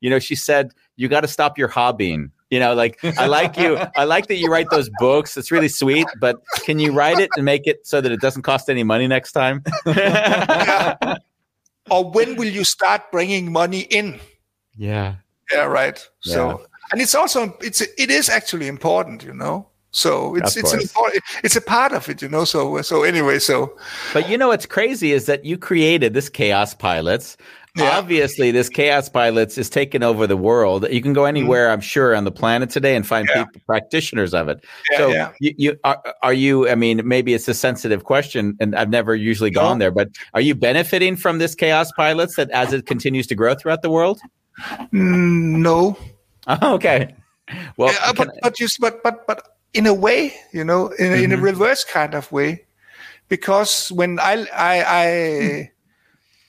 [0.00, 2.30] You know, she said, you got to stop your hobbying.
[2.50, 3.78] You know, like I like you.
[3.96, 5.36] I like that you write those books.
[5.36, 8.42] It's really sweet, but can you write it and make it so that it doesn't
[8.42, 9.64] cost any money next time?
[11.90, 14.18] Or when will you start bringing money in?
[14.76, 15.16] yeah.
[15.52, 16.02] Yeah, right.
[16.20, 19.68] So, and it's also it's it is actually important, you know.
[19.90, 22.44] So it's it's an important, it's a part of it, you know.
[22.44, 23.76] So so anyway, so
[24.14, 27.36] But you know what's crazy is that you created this Kaospilots.
[27.76, 27.98] Yeah.
[27.98, 30.86] Obviously, this Kaospilots is taking over the world.
[30.90, 33.38] You can go anywhere, I'm sure, on the planet today and find Mm-hmm.
[33.38, 33.44] Yeah.
[33.46, 34.64] people, practitioners of it.
[34.92, 36.68] Yeah, so, you, you are, are you?
[36.68, 39.60] I mean, maybe it's a sensitive question, and I've never usually No.
[39.60, 39.90] gone there.
[39.90, 43.90] But are you benefiting from this Kaospilots that as it continues to grow throughout the
[43.90, 44.20] world?
[44.92, 45.96] mm, no.
[46.46, 47.14] Oh, okay.
[47.76, 51.12] Well, Yeah, can but but just but but but in a way, you know, in
[51.12, 52.64] a, in a reverse kind of way,
[53.28, 55.70] because when I I I,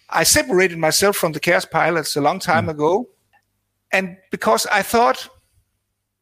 [0.10, 2.72] I separated myself from the Kaospilots a long time hmm.
[2.72, 3.10] ago,
[3.91, 5.30] and because I thought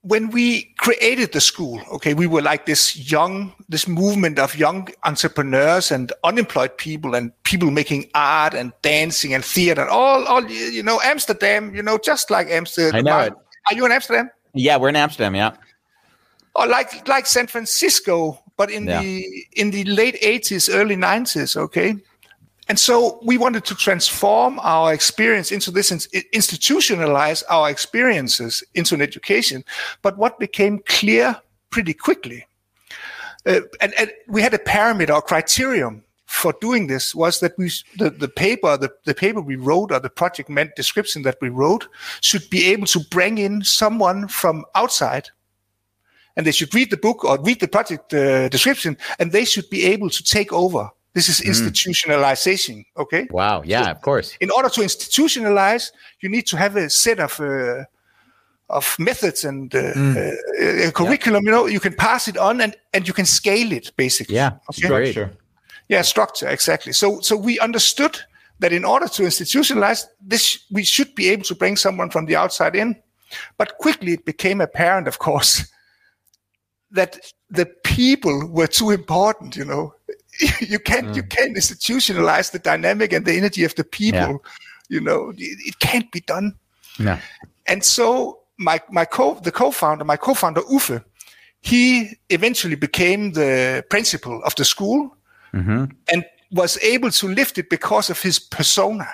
[0.01, 4.89] when we created the school, okay, we were like this young, this movement of young
[5.05, 10.45] entrepreneurs and unemployed people and people making art and dancing and theater and all, all
[10.51, 12.95] you know, Amsterdam, you know, just like Amsterdam.
[12.95, 13.33] I know it.
[13.69, 14.29] Are you in Amsterdam?
[14.53, 15.35] yeah, we're in Amsterdam.
[15.35, 15.55] Yeah.
[16.55, 19.01] or like like San Francisco, but in Yeah.
[19.01, 21.55] the in the late eighties, early nineties.
[21.55, 21.95] Okay,
[22.67, 29.01] and so we wanted to transform our experience into this, institutionalize our experiences into an
[29.01, 29.65] education.
[30.01, 31.35] But what became clear
[31.71, 32.45] pretty quickly,
[33.45, 37.69] uh, and, and we had a parameter or criterion for doing this was that we
[37.97, 41.49] the, the paper the, the paper we wrote or the project meant description that we
[41.49, 41.87] wrote
[42.21, 45.29] should be able to bring in someone from outside
[46.35, 49.69] and they should read the book or read the project uh, description and they should
[49.69, 53.61] be able to take over this is institutionalization okay Wow.
[53.65, 53.91] Yeah.
[53.91, 54.35] Of course.
[54.41, 57.83] in order to institutionalize you need to have a set of uh,
[58.69, 62.75] of methods and uh, uh, a curriculum you know you can pass it on and
[62.93, 64.51] and you can scale it basically Yeah.
[64.69, 65.31] okay Structure.
[65.89, 68.17] yeah structure exactly so so we understood
[68.59, 72.35] that in order to institutionalize this we should be able to bring someone from the
[72.35, 72.95] outside in
[73.57, 75.65] but quickly it became apparent of course
[76.91, 77.17] that
[77.49, 79.93] the people were too important you know
[80.59, 84.43] you can't you can't institutionalize the dynamic and the energy of the people
[84.89, 86.55] you know it, it can't be done
[86.99, 87.17] No.
[87.67, 91.03] and so my my co the co-founder, my co-founder Uffe,
[91.61, 95.15] he eventually became the principal of the school
[95.51, 99.07] hmm and was able to lift it because of his persona,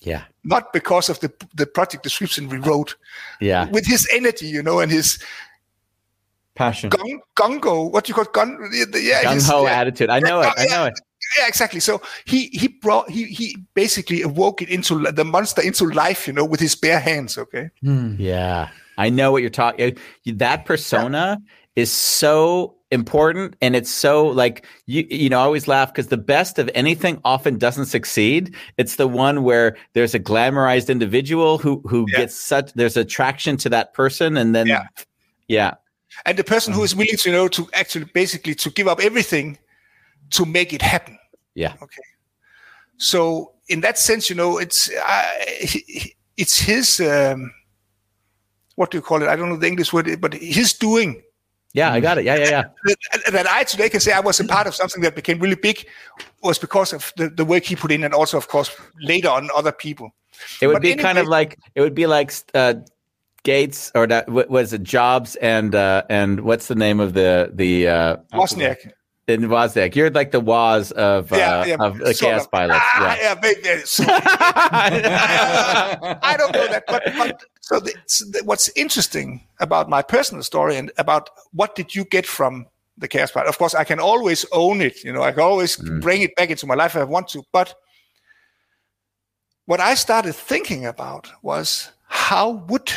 [0.00, 0.22] Yeah.
[0.42, 2.96] not because of the the project description we wrote.
[3.40, 3.70] Yeah.
[3.70, 5.18] With his energy, you know, and his
[6.54, 6.90] Passion.
[6.90, 10.08] gung, gungo, what you call gun, yeah, Gung ho yeah, attitude.
[10.10, 10.52] I know it.
[10.56, 10.94] I know it.
[11.38, 11.80] yeah, exactly.
[11.80, 16.32] So he he brought he he basically awoke it into the monster into life, you
[16.32, 17.36] know, with his bare hands.
[17.38, 17.70] Okay.
[17.82, 18.14] Hmm.
[18.18, 18.68] Yeah.
[18.98, 19.80] I know what you're talking.
[20.26, 21.38] Eh, that persona
[21.74, 26.16] is so important and it's so like you you know I always laugh because the
[26.16, 31.82] best of anything often doesn't succeed it's the one where there's a glamorized individual who
[31.88, 32.18] who Yeah.
[32.18, 34.84] gets such there's attraction to that person and then Yeah.
[35.48, 35.74] yeah
[36.24, 39.00] and the person who is willing to you know to actually basically to give up
[39.00, 39.58] everything
[40.30, 41.18] to make it happen.
[41.54, 41.74] Yeah.
[41.82, 42.02] Okay.
[42.96, 45.28] So in that sense you know it's uh,
[46.36, 47.52] it's his um,
[48.76, 49.28] what do you call it?
[49.28, 51.22] I don't know the english word but his doing.
[51.72, 52.24] Yeah I got it.
[52.24, 52.62] Yeah yeah yeah.
[53.12, 55.56] That, that i today can say i was a part of something that became really
[55.56, 55.84] big
[56.40, 59.48] was because of the, the work he put in and also of course later on
[59.56, 60.14] other people.
[60.60, 62.74] It would But be kind of like it would be like uh
[63.44, 67.50] Gates or that what was it Jobs and uh and what's the name of the
[67.54, 68.90] the uh Wozniak.
[69.28, 73.16] in Wozniak you're like the Woz of uh, Yeah, yeah, of the chaos pilots Ah,
[73.20, 74.04] yeah yeah, so-
[76.22, 80.42] I don't know that, but, but so, the, so the- what's interesting about my personal
[80.42, 83.46] story and about what did you get from the chaos part?
[83.46, 85.02] Of course, I can always own it.
[85.04, 87.42] You know, I can always bring it back into my life if I want to.
[87.52, 87.74] But
[89.66, 92.92] what I started thinking about was how would,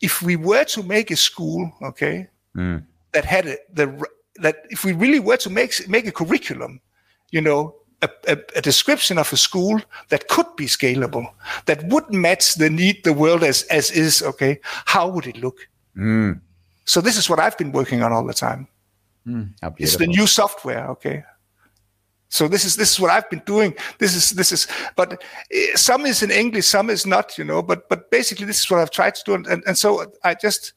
[0.00, 2.82] if we were to make a school, okay, Mm.
[3.12, 3.86] that had a, the
[4.40, 6.80] that if we really were to make make a curriculum,
[7.30, 11.26] you know, a, a, a description of a school that could be scalable,
[11.66, 15.68] that would match the need the world as as is, okay, how would it look?
[15.96, 16.40] Mm.
[16.84, 18.68] So this is what I've been working on all the time.
[19.60, 21.24] How It's the new software, okay.
[22.28, 23.74] So this is this is what I've been doing.
[23.98, 27.62] This is this is, but eh, some is in English, some is not, you know.
[27.62, 30.34] But but basically, this is what I've tried to do, and and, and so I
[30.34, 30.72] just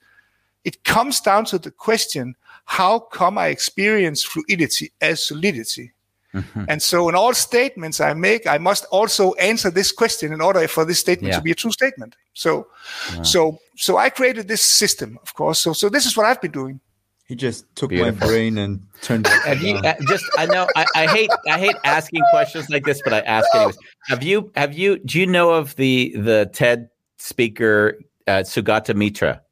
[0.64, 2.36] it comes down to the question:
[2.66, 5.94] How come I experience fluidity as solidity?
[6.70, 10.68] And so, in all statements I make, I must also answer this question in order
[10.68, 11.38] for this statement Yeah.
[11.38, 12.16] to be a true statement.
[12.34, 12.68] So,
[13.24, 15.60] so, so I created this system, of course.
[15.60, 16.80] So, so this is what I've been doing.
[17.30, 18.20] He just took Beautiful.
[18.20, 20.26] my brain and turned it Have you uh, just?
[20.40, 23.78] I know I, I hate I hate asking questions like this, but I ask anyways.
[24.08, 29.44] Have you have you do you know of the the TED speaker uh, Sugata Mitra?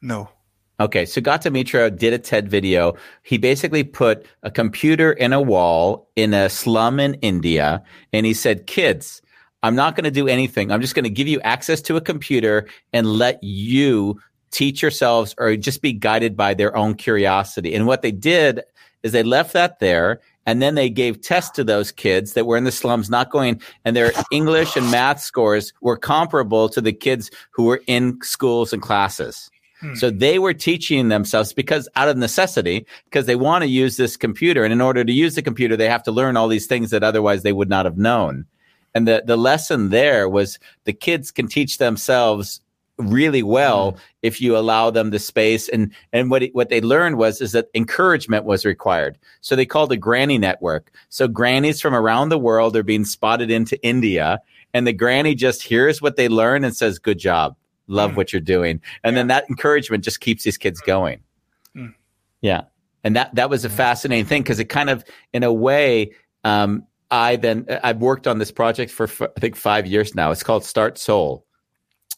[0.00, 0.30] No.
[0.78, 2.94] Okay, Sugata Mitra did a TED video.
[3.24, 7.82] He basically put a computer in a wall in a slum in India,
[8.12, 9.20] and he said, "Kids,
[9.64, 10.70] I'm not going to do anything.
[10.70, 15.34] I'm just going to give you access to a computer and let you teach yourselves
[15.38, 18.62] or just be guided by their own curiosity." And what they did
[19.02, 22.56] is they left that there, and then they gave tests to those kids that were
[22.56, 26.92] in the slums, not going, and their English and math scores were comparable to the
[26.92, 29.50] kids who were in schools and classes.
[29.80, 29.94] Hmm.
[29.94, 34.16] So they were teaching themselves because out of necessity, because they want to use this
[34.16, 34.64] computer.
[34.64, 37.04] And in order to use the computer, they have to learn all these things that
[37.04, 38.46] otherwise they would not have known.
[38.94, 42.62] And the, the lesson there was the kids can teach themselves
[42.98, 44.00] really well mm-hmm.
[44.22, 45.68] if you allow them the space.
[45.68, 49.18] And, and what, what they learned was, is that encouragement was required.
[49.40, 50.90] So they called a granny network.
[51.08, 54.40] So grannies from around the world are being spotted into India
[54.72, 57.56] and the granny just hears what they learn and says, good job.
[57.86, 58.16] Love mm.
[58.16, 58.80] what you're doing.
[59.04, 61.20] And then that encouragement just keeps these kids going.
[61.74, 61.94] Mm.
[62.40, 62.62] Yeah.
[63.04, 66.12] And that, that was a fascinating thing because it kind of, in a way,
[66.44, 70.32] um, I then, I've worked on this project for, f- I think, five years now.
[70.32, 71.46] It's called Start Soul.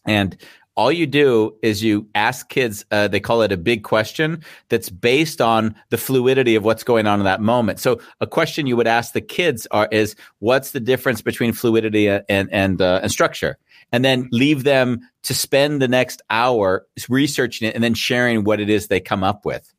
[0.06, 0.38] And
[0.78, 4.88] all you do is you ask kids, uh, they call it a big question that's
[4.88, 7.80] based on the fluidity of what's going on in that moment.
[7.80, 12.08] So a question you would ask the kids are, is what's the difference between fluidity
[12.08, 13.58] and, and, uh, and structure?
[13.90, 18.60] And then leave them to spend the next hour researching it and then sharing what
[18.60, 19.74] it is they come up with.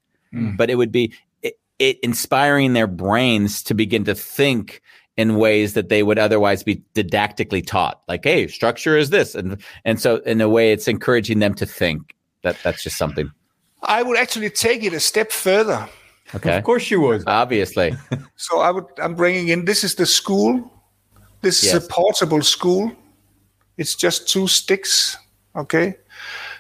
[0.58, 4.82] But it would be it, it inspiring their brains to begin to think
[5.20, 8.02] in ways that they would otherwise be didactically taught.
[8.08, 11.66] Like, hey, structure is this, and and so in a way, it's encouraging them to
[11.66, 12.16] think.
[12.44, 13.30] That that's just something.
[13.84, 15.90] I would actually take it a step further.
[16.34, 17.24] Okay, Of course you would.
[17.28, 17.92] obviously,
[18.38, 20.72] So I would I'm bringing in this is the school.
[21.42, 22.92] This is a portable school.
[23.78, 25.18] It's just two sticks.
[25.56, 25.98] Okay.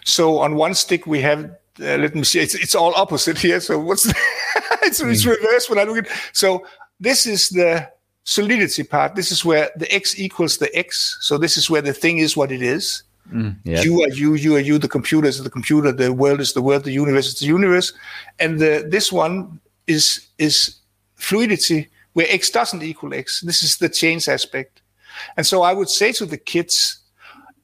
[0.04, 3.62] So on one stick we have uh, let me see it's, it's all opposite here.
[3.62, 4.16] So what's the
[4.84, 6.66] it's, it's reverse when I look at so
[7.00, 7.90] this is the
[8.30, 9.16] solidity part.
[9.16, 11.18] This is where the x equals the x.
[11.22, 13.04] So this is where the thing is what it is.
[13.34, 13.84] Mm, yes.
[13.84, 16.62] You are you, you are you, the computer is the computer, the world is the
[16.62, 17.92] world, the universe is the universe.
[18.40, 20.76] And the, this one is is
[21.16, 23.42] fluidity where x doesn't equal x.
[23.42, 24.82] This is the change aspect.
[25.36, 27.00] And so I would say to the kids,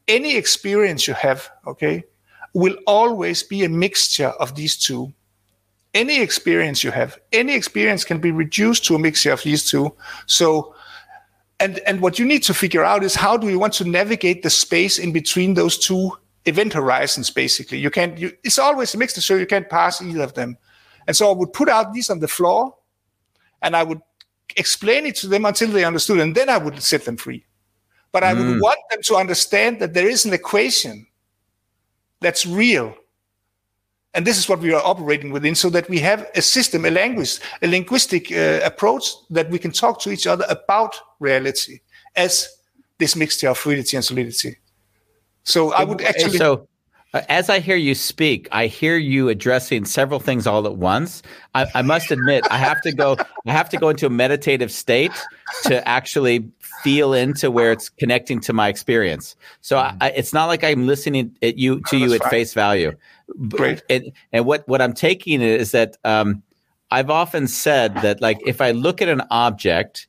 [0.08, 2.04] any experience you have, okay,
[2.54, 5.14] will always be a mixture of these two.
[5.96, 9.96] Any experience you have, any experience can be reduced to a mixture of these two.
[10.28, 10.76] So
[11.60, 14.44] and and what you need to figure out is how do you want to navigate
[14.44, 16.12] the space in between those two
[16.46, 17.78] event horizons basically?
[17.80, 20.58] You can't you, it's always a mixture so you can't pass either of them.
[21.08, 22.76] And so i would put out these on the floor
[23.62, 24.02] and i would
[24.58, 27.46] explain it to them until they understood and then i would set them free.
[28.12, 28.62] But i would mm.
[28.62, 31.08] want them to understand that there is an equation
[32.20, 32.96] that's real
[34.16, 36.92] and this is what we are operating within so that we have a system a
[36.92, 41.82] language a linguistic uh, approach that we can talk to each other about reality
[42.16, 42.48] as
[42.98, 44.58] this mixture of fluidity and solidity.
[45.44, 46.68] So i would actually so
[47.30, 51.22] as I hear you speak, I hear you addressing several things all at once.
[51.54, 53.18] I, I must admit, I have to go.
[53.46, 55.12] I have to go into a meditative state
[55.64, 56.50] to actually
[56.84, 59.36] feel into where it's connecting to my experience.
[59.62, 62.30] So I, I, it's not like I'm listening at you to you at fine.
[62.30, 62.92] face value.
[63.50, 63.82] Great.
[63.90, 66.44] And, and what what I'm taking is that um,
[66.92, 70.08] I've often said that like if I look at an object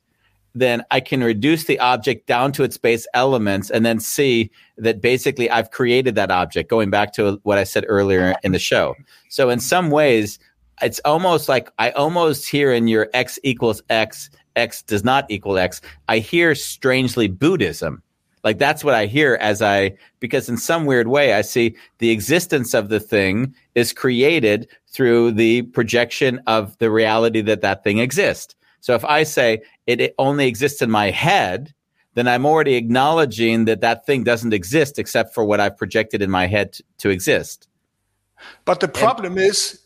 [0.59, 5.01] then I can reduce the object down to its base elements and then see that
[5.01, 8.95] basically I've created that object, going back to what I said earlier in the show.
[9.29, 10.39] So, in some ways,
[10.83, 15.59] it's almost like I almost hear in your x equals x X does not equal
[15.59, 18.03] X, I hear strangely Buddhism.
[18.43, 22.11] Like that's what I hear as I, because in some weird way, I see the
[22.11, 27.99] existence of the thing is created through the projection of the reality that that thing
[27.99, 28.55] exists.
[28.87, 31.75] So if I say it, it only exists in my head,
[32.15, 36.31] then I'm already acknowledging that that thing doesn't exist except for what I've projected in
[36.31, 37.67] my head t- to exist.
[38.65, 39.81] But the problem is,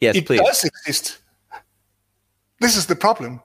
[0.00, 0.40] Yes, it please.
[0.40, 1.18] does exist.
[2.58, 3.42] This is the problem.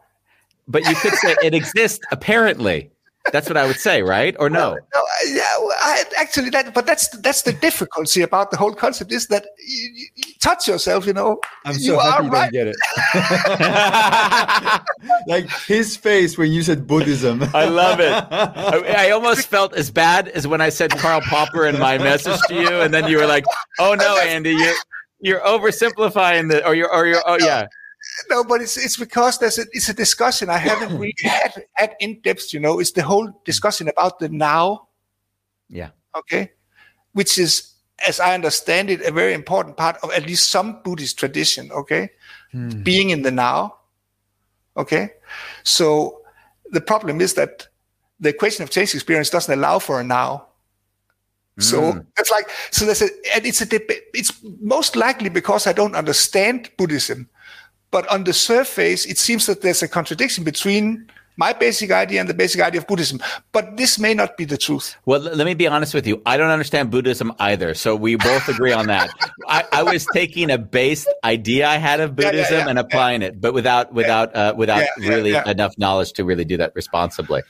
[0.66, 2.90] But you could say it exists apparently.
[3.34, 4.34] That's what I would say, right?
[4.40, 4.76] Or no?
[4.76, 8.74] No, I- yeah, well, I, actually, that, but that's that's the difficulty about the whole
[8.74, 10.08] concept is that you
[10.42, 11.06] touch yourself.
[11.06, 12.52] You know, I'm you so happy are you right.
[12.52, 12.76] don't get it.
[15.28, 17.44] like his face when you said Buddhism.
[17.54, 18.12] I love it.
[18.12, 22.40] I, I almost felt as bad as when I said Karl Popper in my message
[22.48, 23.46] to you, and then you were like,
[23.80, 24.76] "Oh no, Andy, you're
[25.22, 27.68] you're oversimplifying the, or you're, or you're, oh yeah,
[28.30, 31.96] No, but it's it's because there's a, it's a discussion I haven't really had, had
[32.00, 32.54] in depth.
[32.54, 34.88] You know, it's the whole discussion about the now.
[35.70, 36.52] yeah, Okay,
[37.14, 37.71] which is,
[38.08, 41.72] as I understand it, a very important part of at least some Buddhist tradition.
[41.72, 42.10] Okay,
[42.52, 42.84] hmm.
[42.84, 43.78] being in the now.
[44.78, 45.12] Okay,
[45.64, 46.22] so
[46.72, 47.68] the problem is that
[48.20, 50.48] the equation of change experience doesn't allow for a now.
[51.60, 52.00] So hmm.
[52.18, 52.86] it's like so.
[52.86, 54.04] There's a and it's a debate.
[54.14, 54.32] It's
[54.62, 57.30] most likely because I don't understand Buddhism,
[57.92, 61.12] but on the surface, it seems that there's a contradiction between
[61.42, 63.20] my basic idea and the basic idea of Buddhism.
[63.52, 64.96] But this may not be the truth.
[65.08, 66.22] Well, let me be honest with you.
[66.24, 67.74] I don't understand Buddhism either.
[67.74, 69.10] So we both agree on that.
[69.48, 72.78] I, I was taking a base idea I had of Yeah, yeah, Buddhism yeah, and
[72.78, 75.50] applying it, but without without uh, without Yeah, yeah, really yeah.
[75.50, 77.42] enough knowledge to really do that responsibly.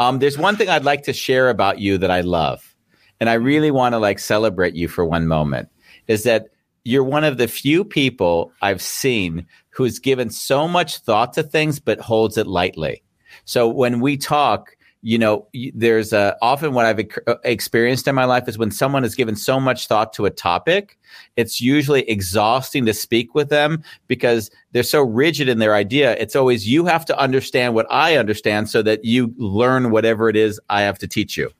[0.00, 2.74] Um, there's one thing I'd like to share about you that I love,
[3.20, 5.68] and I really want to like celebrate you for one moment.
[6.08, 6.46] Is that
[6.84, 11.78] you're one of the few people I've seen who's given so much thought to things
[11.78, 13.04] but holds it lightly.
[13.50, 18.14] So when we talk, you know, there's a, often what I've ec- uh, experienced in
[18.14, 20.96] my life is when someone has given so much thought to a topic,
[21.34, 26.16] it's usually exhausting to speak with them because they're so rigid in their idea.
[26.18, 30.36] It's always you have to understand what I understand so that you learn whatever it
[30.36, 31.50] is I have to teach you.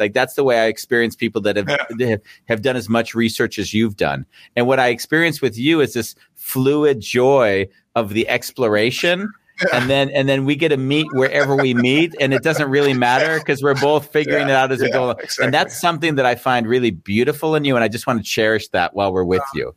[0.00, 1.68] Like that's the way I experience people that have,
[2.00, 4.26] have have done as much research as you've done.
[4.56, 9.32] And what I experience with you is this fluid joy of the exploration.
[9.72, 12.94] And then and then we get to meet wherever we meet, and it doesn't really
[12.94, 15.10] matter because we're both figuring it out as we yeah, go.
[15.10, 15.44] exactly.
[15.44, 18.24] And that's something that I find really beautiful in you, and I just want to
[18.24, 19.74] cherish that while we're with you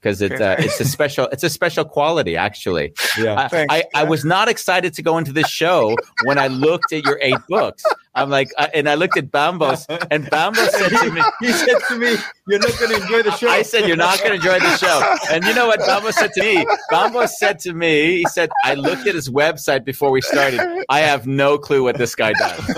[0.00, 2.94] because it's uh, it's a special it's a special quality actually.
[3.18, 3.40] Yeah.
[3.40, 3.74] I, Thanks.
[3.74, 7.18] I, I was not excited to go into this show when I looked at your
[7.22, 7.84] eight books.
[8.14, 11.76] I'm like, I, and I looked at Bambos, and Bambos said to me, he said
[11.88, 12.16] to me,
[12.48, 14.76] "You're not going to enjoy the show." I said, You're not going to enjoy the
[14.78, 15.16] show.
[15.30, 16.64] And you know what Bambos said to me?
[16.90, 20.60] Bambos said to me, He said, I looked at his website before we started.
[20.88, 22.68] I have no clue what this guy does.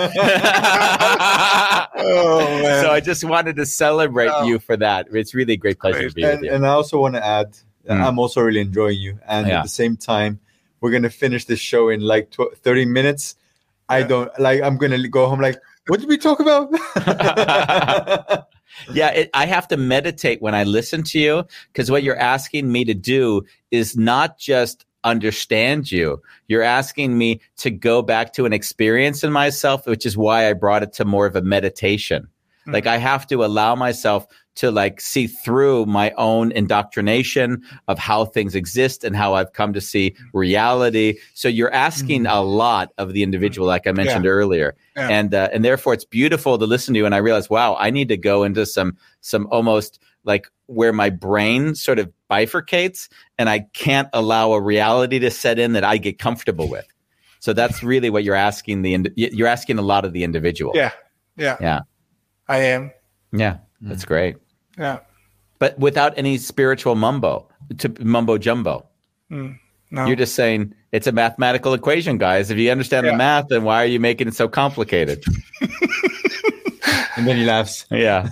[2.00, 2.84] Oh man.
[2.84, 4.44] so I just wanted to celebrate Oh.
[4.44, 5.08] you for that.
[5.12, 6.50] It's really a great pleasure to be with and, you.
[6.52, 7.62] and I also want to add, that
[7.96, 8.04] Mm.
[8.06, 9.18] I'm also really enjoying you.
[9.26, 9.58] And Yeah.
[9.58, 10.40] at the same time,
[10.80, 13.34] we're gonna finish this show in like tw- 30 minutes.
[13.88, 14.60] I don't like.
[14.62, 16.70] I'm gonna go home like, what did we talk about?
[18.92, 22.70] Yeah, it, I have to meditate when I listen to you because what you're asking
[22.70, 26.22] me to do is not just understand you.
[26.46, 30.52] You're asking me to go back to an experience in myself, which is why I
[30.52, 32.28] brought it to more of a meditation.
[32.72, 38.24] Like I have to allow myself to like see through my own indoctrination of how
[38.24, 41.18] things exist and how I've come to see reality.
[41.34, 45.08] So you're asking a lot of the individual, like I mentioned earlier, Yeah.
[45.08, 47.06] and uh, and therefore it's beautiful to listen to you.
[47.06, 51.08] And I realize, wow, I need to go into some some almost like where my
[51.10, 53.08] brain sort of bifurcates,
[53.38, 56.86] and I can't allow a reality to set in that I get comfortable with.
[57.40, 60.72] So that's really what you're asking the you're asking a lot of the individual.
[60.74, 60.90] yeah,
[61.36, 61.80] yeah, yeah,
[62.48, 62.90] I am.
[63.32, 63.58] yeah.
[63.82, 63.88] Mm.
[63.90, 64.36] That's great
[64.78, 64.98] Yeah.
[65.58, 67.46] but without any spiritual mumbo
[67.78, 68.86] to mumbo jumbo.
[69.30, 69.58] Mm,
[69.90, 70.06] no.
[70.06, 72.50] You're just saying it's a mathematical equation, guys.
[72.50, 73.12] If you understand Yeah.
[73.12, 75.22] the math, then why are you making it so complicated?
[77.16, 77.86] and then he laughs.
[77.90, 78.28] yeah.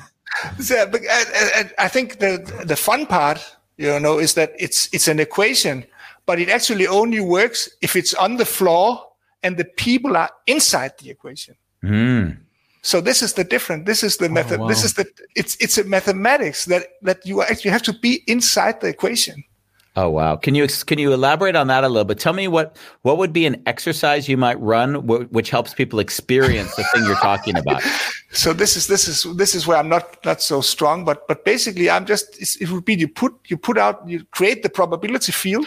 [0.61, 3.41] So, but, and, and- and I think the the fun part,
[3.79, 5.85] you know, is that it's it's an equation,
[6.27, 9.03] but it actually only works if it's on the floor
[9.43, 11.55] and the people are inside the equation.
[11.83, 12.39] Mm.
[12.87, 13.85] So this is the different.
[13.85, 14.61] This is the oh, method.
[14.69, 18.81] This is the it's it's a mathematics that that you actually have to be inside
[18.81, 19.43] the equation
[19.99, 20.37] Oh wow!
[20.37, 22.19] Can you can you elaborate on that a little bit?
[22.19, 26.01] Tell me what what would be an exercise you might run wh- which helps people
[26.01, 27.83] experience the thing you're talking about.
[28.31, 31.47] so this is this is this is where I'm not not so strong, but but
[31.47, 35.33] basically I'm just it would be you put you put out you create the probability
[35.33, 35.67] field,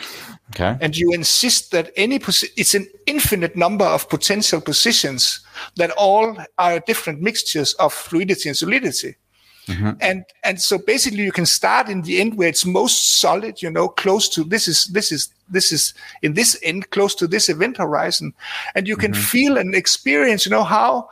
[0.52, 0.78] Okay.
[0.80, 5.40] and you insist that any posi- it's an infinite number of potential positions
[5.78, 9.16] that all are different mixtures of fluidity and solidity.
[10.02, 13.70] And and so basically you can start in the end where it's most solid, you
[13.70, 17.50] know, close to this is this is this is in this end close to this
[17.50, 18.34] event horizon,
[18.76, 21.10] and you can feel and experience, you know, how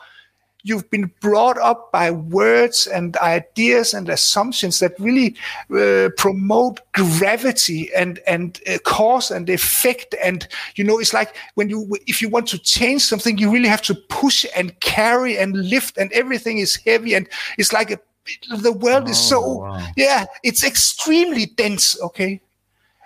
[0.67, 5.35] you've been brought up by words and ideas and assumptions that really
[5.75, 10.15] uh, promote gravity and and uh, cause and effect.
[10.23, 13.69] And you know it's like when you if you want to change something you really
[13.69, 17.13] have to push and carry and lift and everything is heavy.
[17.15, 17.99] And it's like a,
[18.59, 22.41] the world is so oh, yeah it's extremely dense okay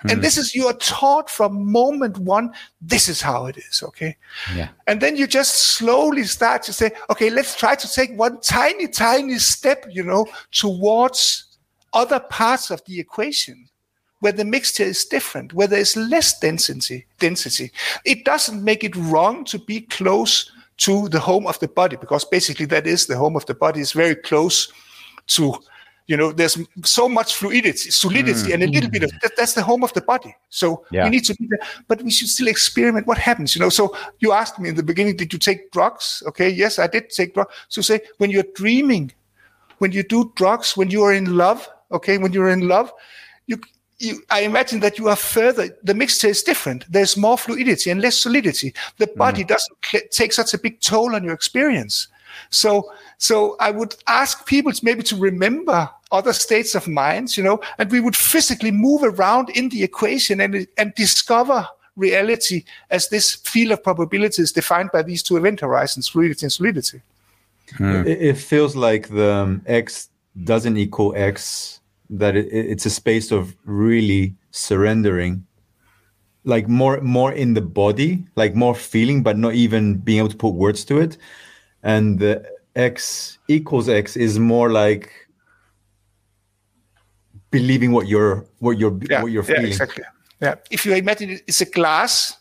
[0.03, 0.21] and hmm.
[0.21, 2.51] this is you are taught from moment one
[2.81, 4.17] this is how it is okay
[4.55, 4.69] Yeah.
[4.87, 8.87] and then you just slowly start to say, okay, let's try to take one tiny,
[8.87, 11.57] tiny step, you know, towards
[11.93, 13.67] other parts of the equation
[14.19, 17.07] where the mixture is different, where there is less density.
[17.17, 17.71] Density.
[18.05, 22.23] It doesn't make it wrong to be close to the home of the body because
[22.25, 23.81] basically that is the home of the body.
[23.81, 24.71] is very close
[25.27, 25.55] to,
[26.07, 28.53] you know, there's so much fluidity, solidity, hmm.
[28.53, 29.17] and a little bit of hmm.
[29.21, 30.35] that, that's the home of the body.
[30.49, 31.05] So Yeah.
[31.05, 33.69] we need to be there, but we should still experiment what happens, you know.
[33.69, 36.21] So you asked me in the beginning, did you take drugs?
[36.27, 37.53] Okay, yes, I did take drugs.
[37.69, 39.13] So say when you're dreaming,
[39.77, 42.91] when you do drugs, when you are in love, okay, when you're in love,
[43.47, 43.59] you
[44.01, 45.77] you, I imagine that you are further.
[45.83, 46.91] The mixture is different.
[46.91, 48.73] There's more fluidity and less solidity.
[48.97, 49.47] The body hmm.
[49.47, 52.07] doesn't cl- take such a big toll on your experience.
[52.49, 57.59] So, so I would ask people maybe to remember other states of minds, you know,
[57.77, 63.35] and we would physically move around in the equation and and discover reality as this
[63.35, 67.01] field of probabilities defined by these two event horizons, fluidity and solidity.
[68.07, 70.09] It, it feels like the um, x
[70.43, 71.79] doesn't equal x.
[72.09, 75.45] That it, it- it's a space of really surrendering,
[76.43, 80.37] like more more in the body, like more feeling, but not even being able to
[80.37, 81.17] put words to it.
[81.83, 85.11] And the x equals x is more like
[87.49, 89.63] believing what you're what you're yeah, what you're feeling.
[89.63, 90.03] yeah, exactly.
[90.41, 90.55] Yeah.
[90.69, 92.37] If you imagine it, it's a glass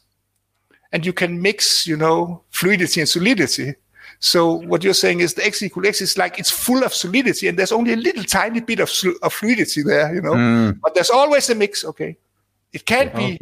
[0.92, 3.74] and you can mix, you know, fluidity and solidity.
[4.20, 7.48] So what you're saying is the x equal x is like it's full of solidity
[7.48, 8.90] and there's only a little tiny bit of,
[9.22, 10.32] of fluidity there, you know.
[10.32, 10.80] Mm.
[10.80, 12.16] But there's always a mix, okay?
[12.72, 13.38] It can't be.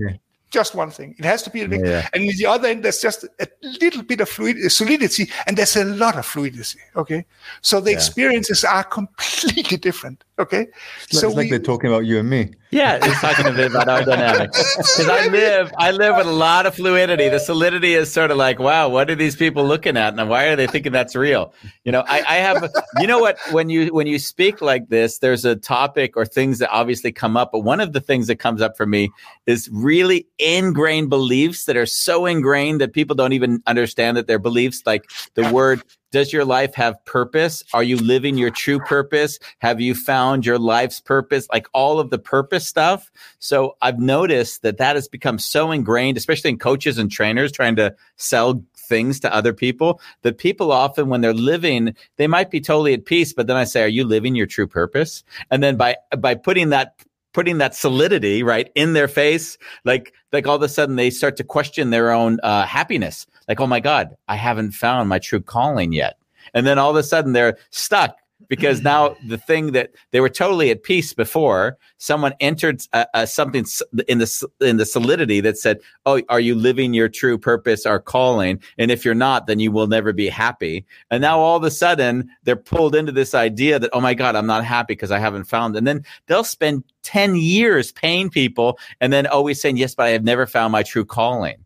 [0.50, 1.14] Just one thing.
[1.18, 1.88] It has to be a mix.
[1.88, 2.08] Yeah.
[2.12, 3.48] And in the other end, there's just a
[3.80, 7.26] little bit of fluid, uh, solidity and there's a lot of fluidity, okay?
[7.60, 10.66] So the experiences are completely different, okay?
[11.04, 12.52] It's like, it's like they're talking about you and me.
[12.70, 16.32] Yeah, it's talking a bit about our dynamics because I live, I live with a
[16.32, 17.30] lot of fluidity.
[17.30, 20.44] The solidity is sort of like, wow, what are these people looking at, and why
[20.46, 21.54] are they thinking that's real?
[21.84, 23.38] You know, I, I have, you know what?
[23.52, 27.36] When you when you speak like this, there's a topic or things that obviously come
[27.36, 29.10] up, but one of the things that comes up for me
[29.46, 34.38] is really ingrained beliefs that are so ingrained that people don't even understand that they're
[34.38, 34.82] beliefs.
[34.84, 37.62] Like the word does your life have purpose?
[37.74, 39.38] Are you living your true purpose?
[39.58, 41.46] Have you found your life's purpose?
[41.52, 43.10] Like all of the purpose stuff.
[43.38, 47.76] So I've noticed that that has become so ingrained, especially in coaches and trainers trying
[47.76, 52.58] to sell things to other people that people often when they're living they might be
[52.58, 55.76] totally at peace but then i say are you living your true purpose and then
[55.76, 56.94] by by putting that
[57.38, 61.36] putting that solidity right in their face like like all of a sudden they start
[61.36, 63.28] to question their own uh, happiness.
[63.46, 66.18] Like oh my god i haven't found my true calling yet.
[66.52, 68.16] And then all of a sudden they're stuck
[68.48, 73.26] because now the thing that they were totally at peace before someone entered a, a
[73.26, 73.64] something
[74.08, 78.00] in the in the solidity that said oh are you living your true purpose or
[78.00, 78.60] calling?
[78.78, 80.84] And if you're not then you will never be happy.
[81.10, 84.36] And now all of a sudden they're pulled into this idea that oh my god
[84.36, 88.78] i'm not happy because i haven't found and then they'll spend 10 years paying people
[89.00, 91.56] and then always saying yes but i have never found my true calling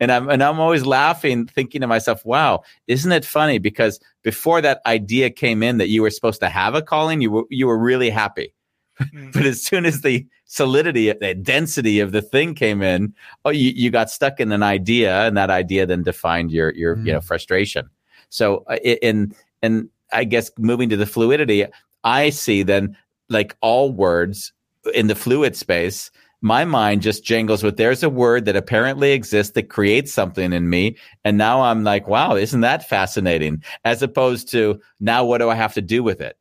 [0.00, 4.60] and I'm and I'm always laughing, thinking to myself, "Wow, isn't it funny?" Because before
[4.62, 7.66] that idea came in that you were supposed to have a calling, you were you
[7.66, 8.54] were really happy.
[9.32, 13.72] but as soon as the solidity, the density of the thing came in, oh, you,
[13.74, 17.20] you got stuck in an idea, and that idea then defined your your you know
[17.20, 17.88] frustration.
[18.30, 21.66] So uh, in and I guess moving to the fluidity,
[22.04, 22.96] I see then
[23.28, 24.52] like all words
[24.94, 26.10] in the fluid space
[26.42, 30.70] my mind just jingles with there's a word that apparently exists that creates something in
[30.70, 30.96] me.
[31.24, 33.62] And now I'm like, wow, isn't that fascinating?
[33.84, 36.38] As opposed to now what do I have to do with it?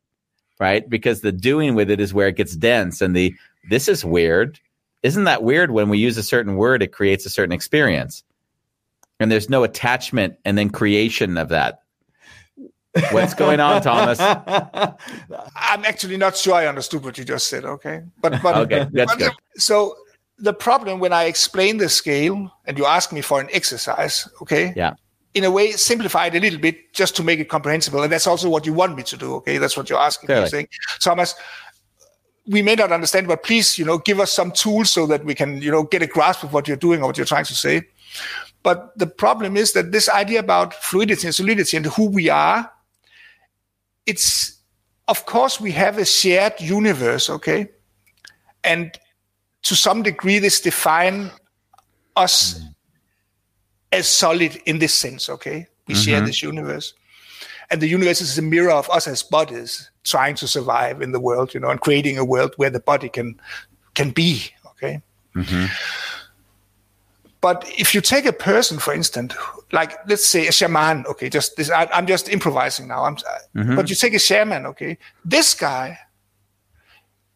[0.59, 0.89] Right.
[0.89, 3.33] Because the doing with it is where it gets dense and the
[3.69, 4.59] this is weird.
[5.03, 8.23] isn't that weird when we use a certain word, it creates a certain experience?
[9.19, 11.83] And there's no attachment and then creation of that.
[13.11, 14.19] What's going on, Thomas?
[15.55, 17.65] I'm actually not sure I understood what you just said.
[17.65, 19.31] Okay, but but Okay, that's but- good.
[19.57, 19.95] So
[20.37, 24.73] the problem when I explain the scale and you ask me for an exercise, okay?
[24.75, 24.93] Yeah.
[25.35, 28.25] In a way, simplify it a little bit just to make it comprehensible, and that's
[28.25, 29.35] also what you want me to do.
[29.35, 30.29] Okay, that's what you're asking.
[30.29, 30.67] me, saying,
[30.99, 31.35] Thomas,
[32.47, 35.35] we may not understand, but please, you know, give us some tools so that we
[35.35, 37.53] can, you know, get a grasp of what you're doing or what you're trying to
[37.55, 37.83] say.
[38.63, 42.71] But the problem is that this idea about fluidity and solidity and who we are,
[44.09, 44.57] it's
[45.07, 47.69] of course we have a shared universe, okay?
[48.63, 48.97] And
[49.63, 51.31] to some degree this define
[52.15, 52.67] us mm-hmm.
[53.91, 55.67] as solid in this sense, okay?
[55.87, 56.27] We share mm-hmm.
[56.27, 56.93] this universe.
[57.71, 61.19] And the universe is a mirror of us as bodies trying to survive in the
[61.19, 63.39] world, you know, and creating a world where the body can
[63.93, 65.01] can be, okay?
[65.35, 65.65] Mm-hmm.
[67.41, 69.33] But if you take a person, for instance,
[69.71, 73.03] like let's say a shaman, okay, just this, I, I'm just improvising now.
[73.03, 73.75] I'm, mm-hmm.
[73.75, 75.97] but you take a shaman, okay, this guy,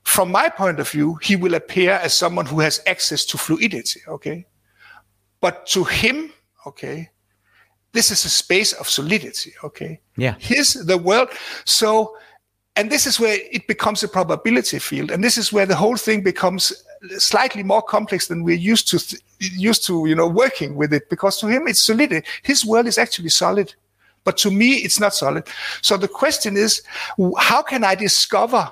[0.04, 4.02] from my point of view, he will appear as someone who has access to fluidity,
[4.08, 4.46] okay.
[5.40, 6.32] But to him,
[6.66, 7.10] okay,
[7.92, 10.02] this is a space of solidity, okay.
[10.18, 10.36] Yeah.
[10.40, 11.30] His the world.
[11.66, 12.18] So,
[12.76, 15.98] and this is where it becomes a probability field, and this is where the whole
[15.98, 16.74] thing becomes
[17.18, 21.10] slightly more complex than we're used to th- used to you know working with it
[21.10, 22.24] because to him it's solid.
[22.44, 23.74] His world is actually solid
[24.24, 25.48] but to me it's not solid.
[25.82, 26.82] So the question is
[27.38, 28.72] how can i discover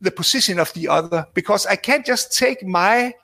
[0.00, 1.26] the position of the other?
[1.34, 3.14] Because i can't just take my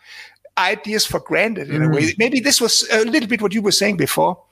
[0.58, 2.02] ideas for granted in a way.
[2.02, 2.18] Mm-hmm.
[2.18, 4.42] Maybe this was a little bit what you were saying before.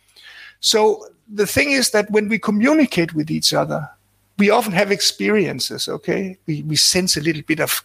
[0.60, 3.88] So the thing is that when we communicate with each other
[4.38, 6.38] we often have experiences okay?
[6.46, 7.82] We, we sense a little bit of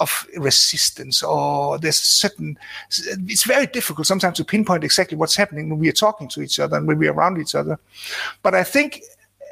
[0.00, 2.58] of resistance or there's certain
[2.90, 6.60] it's very difficult sometimes to pinpoint exactly what's happening when we are talking to each
[6.60, 7.78] other and when we're around each other.
[8.42, 9.02] But i think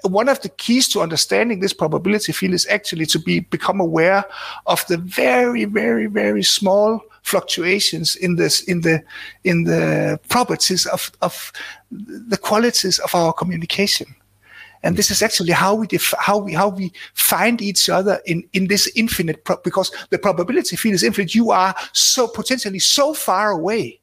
[0.03, 4.25] one of the keys to understanding this probability field is actually to be become aware
[4.67, 9.03] of the very very very small fluctuations in this in the
[9.45, 11.53] in the properties of of
[11.91, 14.15] the qualities of our communication
[14.83, 18.49] and this is actually how we def- how we how we find each other in
[18.53, 21.35] in this infinite pro- because the probability field is infinite.
[21.35, 24.01] You are so potentially so far away.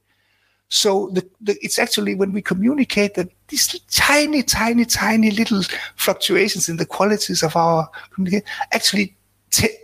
[0.69, 5.63] So the, the it's actually when we communicate that these tiny tiny tiny little
[5.95, 9.17] fluctuations in the qualities of our communication actually
[9.49, 9.75] t-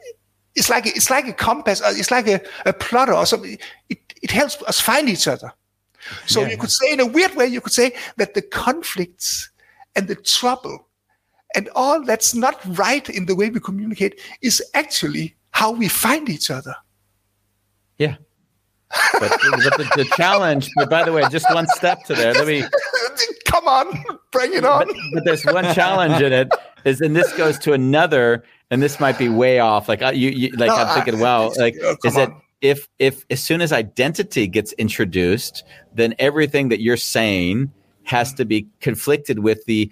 [0.54, 3.58] it's like it's like a compass uh, it's like a, a plotter or something.
[3.90, 5.52] It, it helps us find each other.
[6.28, 9.50] So you could say in a weird way you could say that the conflicts
[9.96, 10.88] and the trouble
[11.56, 16.30] and all that's not right in the way we communicate is actually how we find
[16.30, 16.76] each other.
[17.98, 18.16] Yeah.
[19.14, 22.34] But, but the, the challenge, but by the way, just one step to there.
[22.34, 22.64] Let me,
[23.46, 24.88] Come on, bring it on.
[24.88, 26.50] but, but there's one challenge in it
[26.84, 29.88] is, and this goes to another, and this might be way off.
[29.88, 32.30] Like I, you, you like No, I'm I- thinking, wow, like oh, is it
[32.62, 37.72] if if as soon as identity gets introduced, then everything that you're saying
[38.06, 39.92] has to be conflicted with the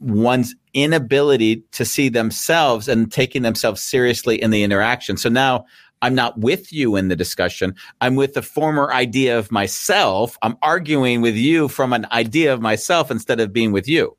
[0.00, 5.16] one's inability to see themselves and taking themselves seriously in the interaction.
[5.16, 5.64] So now
[6.02, 7.74] I'm not with you in the discussion.
[8.00, 10.36] I'm with the former idea of myself.
[10.42, 14.16] I'm arguing with you from an idea of myself instead of being with you.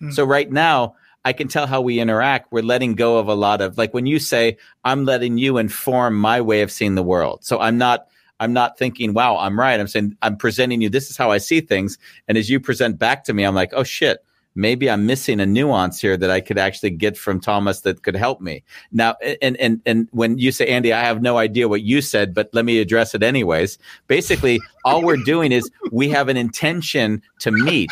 [0.00, 0.10] Hmm.
[0.10, 2.52] So right now, I can tell how we interact.
[2.52, 6.14] We're letting go of a lot of like when you say, I'm letting you inform
[6.14, 7.44] my way of seeing the world.
[7.44, 8.06] So I'm not
[8.40, 9.78] I'm not thinking, wow, I'm right.
[9.78, 11.98] I'm saying I'm presenting you, this is how I see things.
[12.28, 14.24] And as you present back to me, I'm like, oh shit,
[14.54, 18.16] maybe I'm missing a nuance here that I could actually get from Thomas that could
[18.16, 18.64] help me.
[18.90, 22.34] Now, and and and when you say, Andy, I have no idea what you said,
[22.34, 23.78] but let me address it anyways.
[24.06, 27.90] Basically, all we're doing is we have an intention to meet.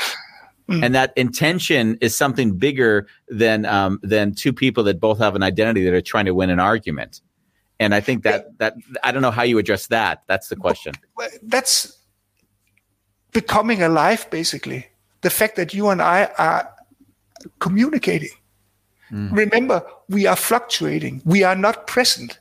[0.67, 5.43] And that intention is something bigger than um, than two people that both have an
[5.43, 7.21] identity that are trying to win an argument.
[7.81, 10.23] And I think that that I don't know how you address that.
[10.27, 10.95] That's the question.
[11.43, 11.99] That's
[13.33, 14.87] becoming alive, basically.
[15.23, 16.71] The fact that you and I are
[17.59, 18.31] communicating.
[19.09, 19.35] Hmm.
[19.35, 21.21] Remember, we are fluctuating.
[21.25, 22.39] We are not present.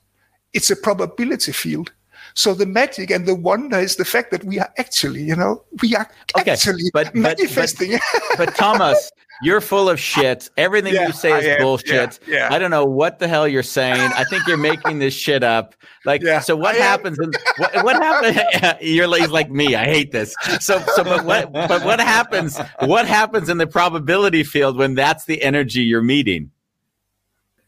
[0.53, 1.91] It's a probability field.
[2.35, 5.63] So the magic and the wonder is the fact that we are actually, you know,
[5.81, 7.99] we are Okay, actually but- but- manifesting.
[8.37, 9.11] But Thomas,
[9.43, 10.49] you're full of shit.
[10.57, 12.19] Everything Yeah, you say is bullshit.
[12.27, 12.49] Yeah, yeah.
[12.51, 14.11] I don't know what the hell you're saying.
[14.15, 15.75] I think you're making this shit up.
[16.05, 17.19] Like, so what I happens?
[17.19, 18.81] In, what, what happens?
[18.81, 19.75] you're like, like me.
[19.75, 20.35] I hate this.
[20.59, 22.57] So, so, but what, but what happens?
[22.79, 26.51] What happens in the probability field when that's the energy you're meeting?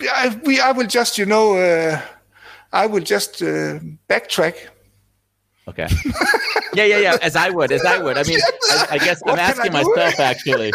[0.01, 2.01] I, we, I will just, you know, uh,
[2.73, 4.69] I will just uh, backtrack
[5.67, 5.87] Okay.
[6.75, 7.17] yeah, yeah, yeah.
[7.21, 8.17] As I would, as I would.
[8.17, 10.71] I mean, I, I guess What I'm asking myself actually.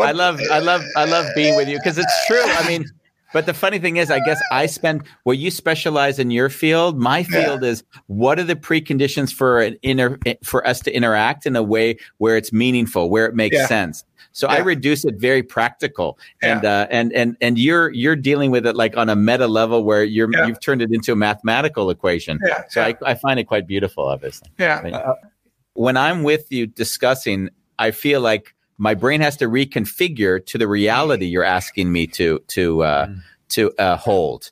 [0.00, 2.42] I love, I love, I love being with you because it's true.
[2.42, 2.84] I mean,
[3.32, 6.98] but the funny thing is, I guess I spend where you specialize in your field.
[6.98, 11.46] My field is what are the preconditions for an inter eh, for us to interact
[11.46, 13.66] in a way where it's meaningful, where it makes Yeah.
[13.66, 14.04] sense.
[14.32, 18.64] So I reduce it very practical, and uh, and and and you're you're dealing with
[18.66, 20.46] it like on a meta level where you're Yeah.
[20.46, 22.38] you've turned it into a mathematical equation.
[22.44, 22.94] Yeah, So yeah.
[23.02, 24.82] I, I find it quite beautiful, obviously Yeah.
[24.84, 25.14] Uh, uh,
[25.74, 30.66] when I'm with you discussing, I feel like my brain has to reconfigure to the
[30.66, 33.06] reality you're asking me to to uh,
[33.50, 34.50] to uh, hold.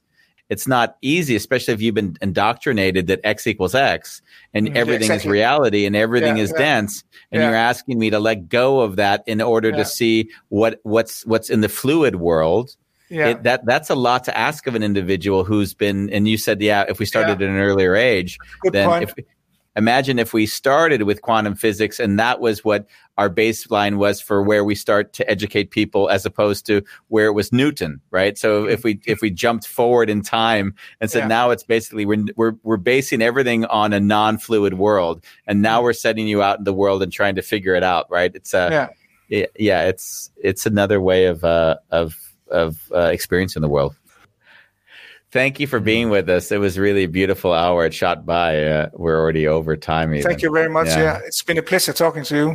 [0.51, 4.23] It's not easy, especially if you've been indoctrinated that x equals x
[4.55, 5.29] and Mm, everything exactly.
[5.29, 6.59] is reality and everything Yeah, is yeah.
[6.59, 7.49] dense, and Yeah.
[7.49, 9.77] you're asking me to let go of that in order Yeah.
[9.79, 12.77] to see what what's what's in the fluid world.
[13.11, 13.29] Yeah.
[13.29, 16.11] It, that that's a lot to ask of an individual who's been.
[16.11, 19.03] And you said, yeah, if we started at an earlier age, Good then point.
[19.05, 19.15] if
[19.79, 24.43] imagine if we started with quantum physics and that was what our baseline was for
[24.43, 28.37] where we start to educate people as opposed to where it was newton right?
[28.37, 31.29] So if we if we jumped forward in time and said Yeah.
[31.29, 35.93] now it's basically we're, we're we're basing everything on a non-fluid world and now we're
[35.95, 38.33] setting you out in the world and trying to figure it out right?
[38.35, 38.89] It's a Yeah.
[39.39, 42.17] yeah, yeah it's it's another way of uh of
[42.51, 43.95] of uh, experiencing the world
[45.31, 46.51] Thank you for being with us.
[46.51, 47.85] It was really a beautiful hour.
[47.85, 48.65] It shot by.
[48.65, 50.15] Uh, we're already over time.
[50.15, 50.27] Even.
[50.27, 50.87] Thank you very much.
[50.89, 51.03] Yeah.
[51.03, 51.21] Yeah.
[51.27, 52.49] It's been a pleasure talking to you.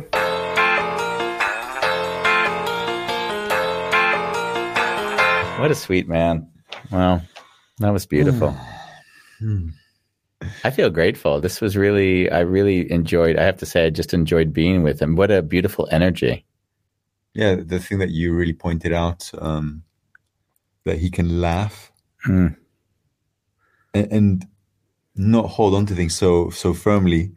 [5.60, 6.48] What a sweet man.
[6.90, 7.22] Wow.
[7.78, 8.56] That was beautiful.
[10.64, 11.40] I feel grateful.
[11.40, 15.00] This was really, I really enjoyed, I have to say, I just enjoyed being with
[15.00, 15.14] him.
[15.14, 16.44] What a beautiful energy.
[17.34, 19.84] Yeah, the thing that you really pointed out um,
[20.84, 21.92] that he can laugh
[22.26, 22.56] Mm.
[23.94, 24.46] And, and
[25.16, 27.32] not hold on to things so so firmly,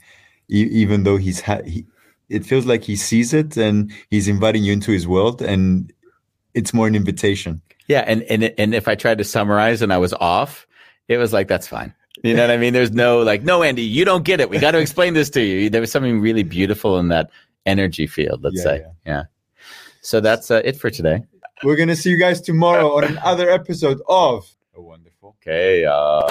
[0.49, 1.85] e- even though he's ha- he,
[2.29, 5.93] it feels like he sees it and he's inviting you into his world, and
[6.53, 7.61] it's more an invitation.
[7.87, 8.03] Yeah.
[8.05, 10.67] And, and, and if I tried to summarize and I was off,
[11.07, 11.93] it was like, that's fine.
[12.23, 12.73] You know what I mean?
[12.73, 14.49] There's no like, no, Andy, you don't get it.
[14.49, 15.69] We got to explain this to you.
[15.69, 17.29] There was something really beautiful in that
[17.65, 18.79] energy field, let's Yeah, say.
[18.79, 18.91] yeah.
[19.05, 19.23] Yeah.
[20.01, 21.21] So that's uh, it for today.
[21.63, 24.47] We're gonna see you guys tomorrow on another episode of.
[25.47, 25.85] Okay.
[25.85, 26.27] Uh...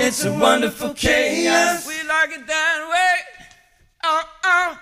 [0.00, 1.86] It's a wonderful chaos.
[1.86, 3.44] We like it that way.
[4.02, 4.79] Uh oh.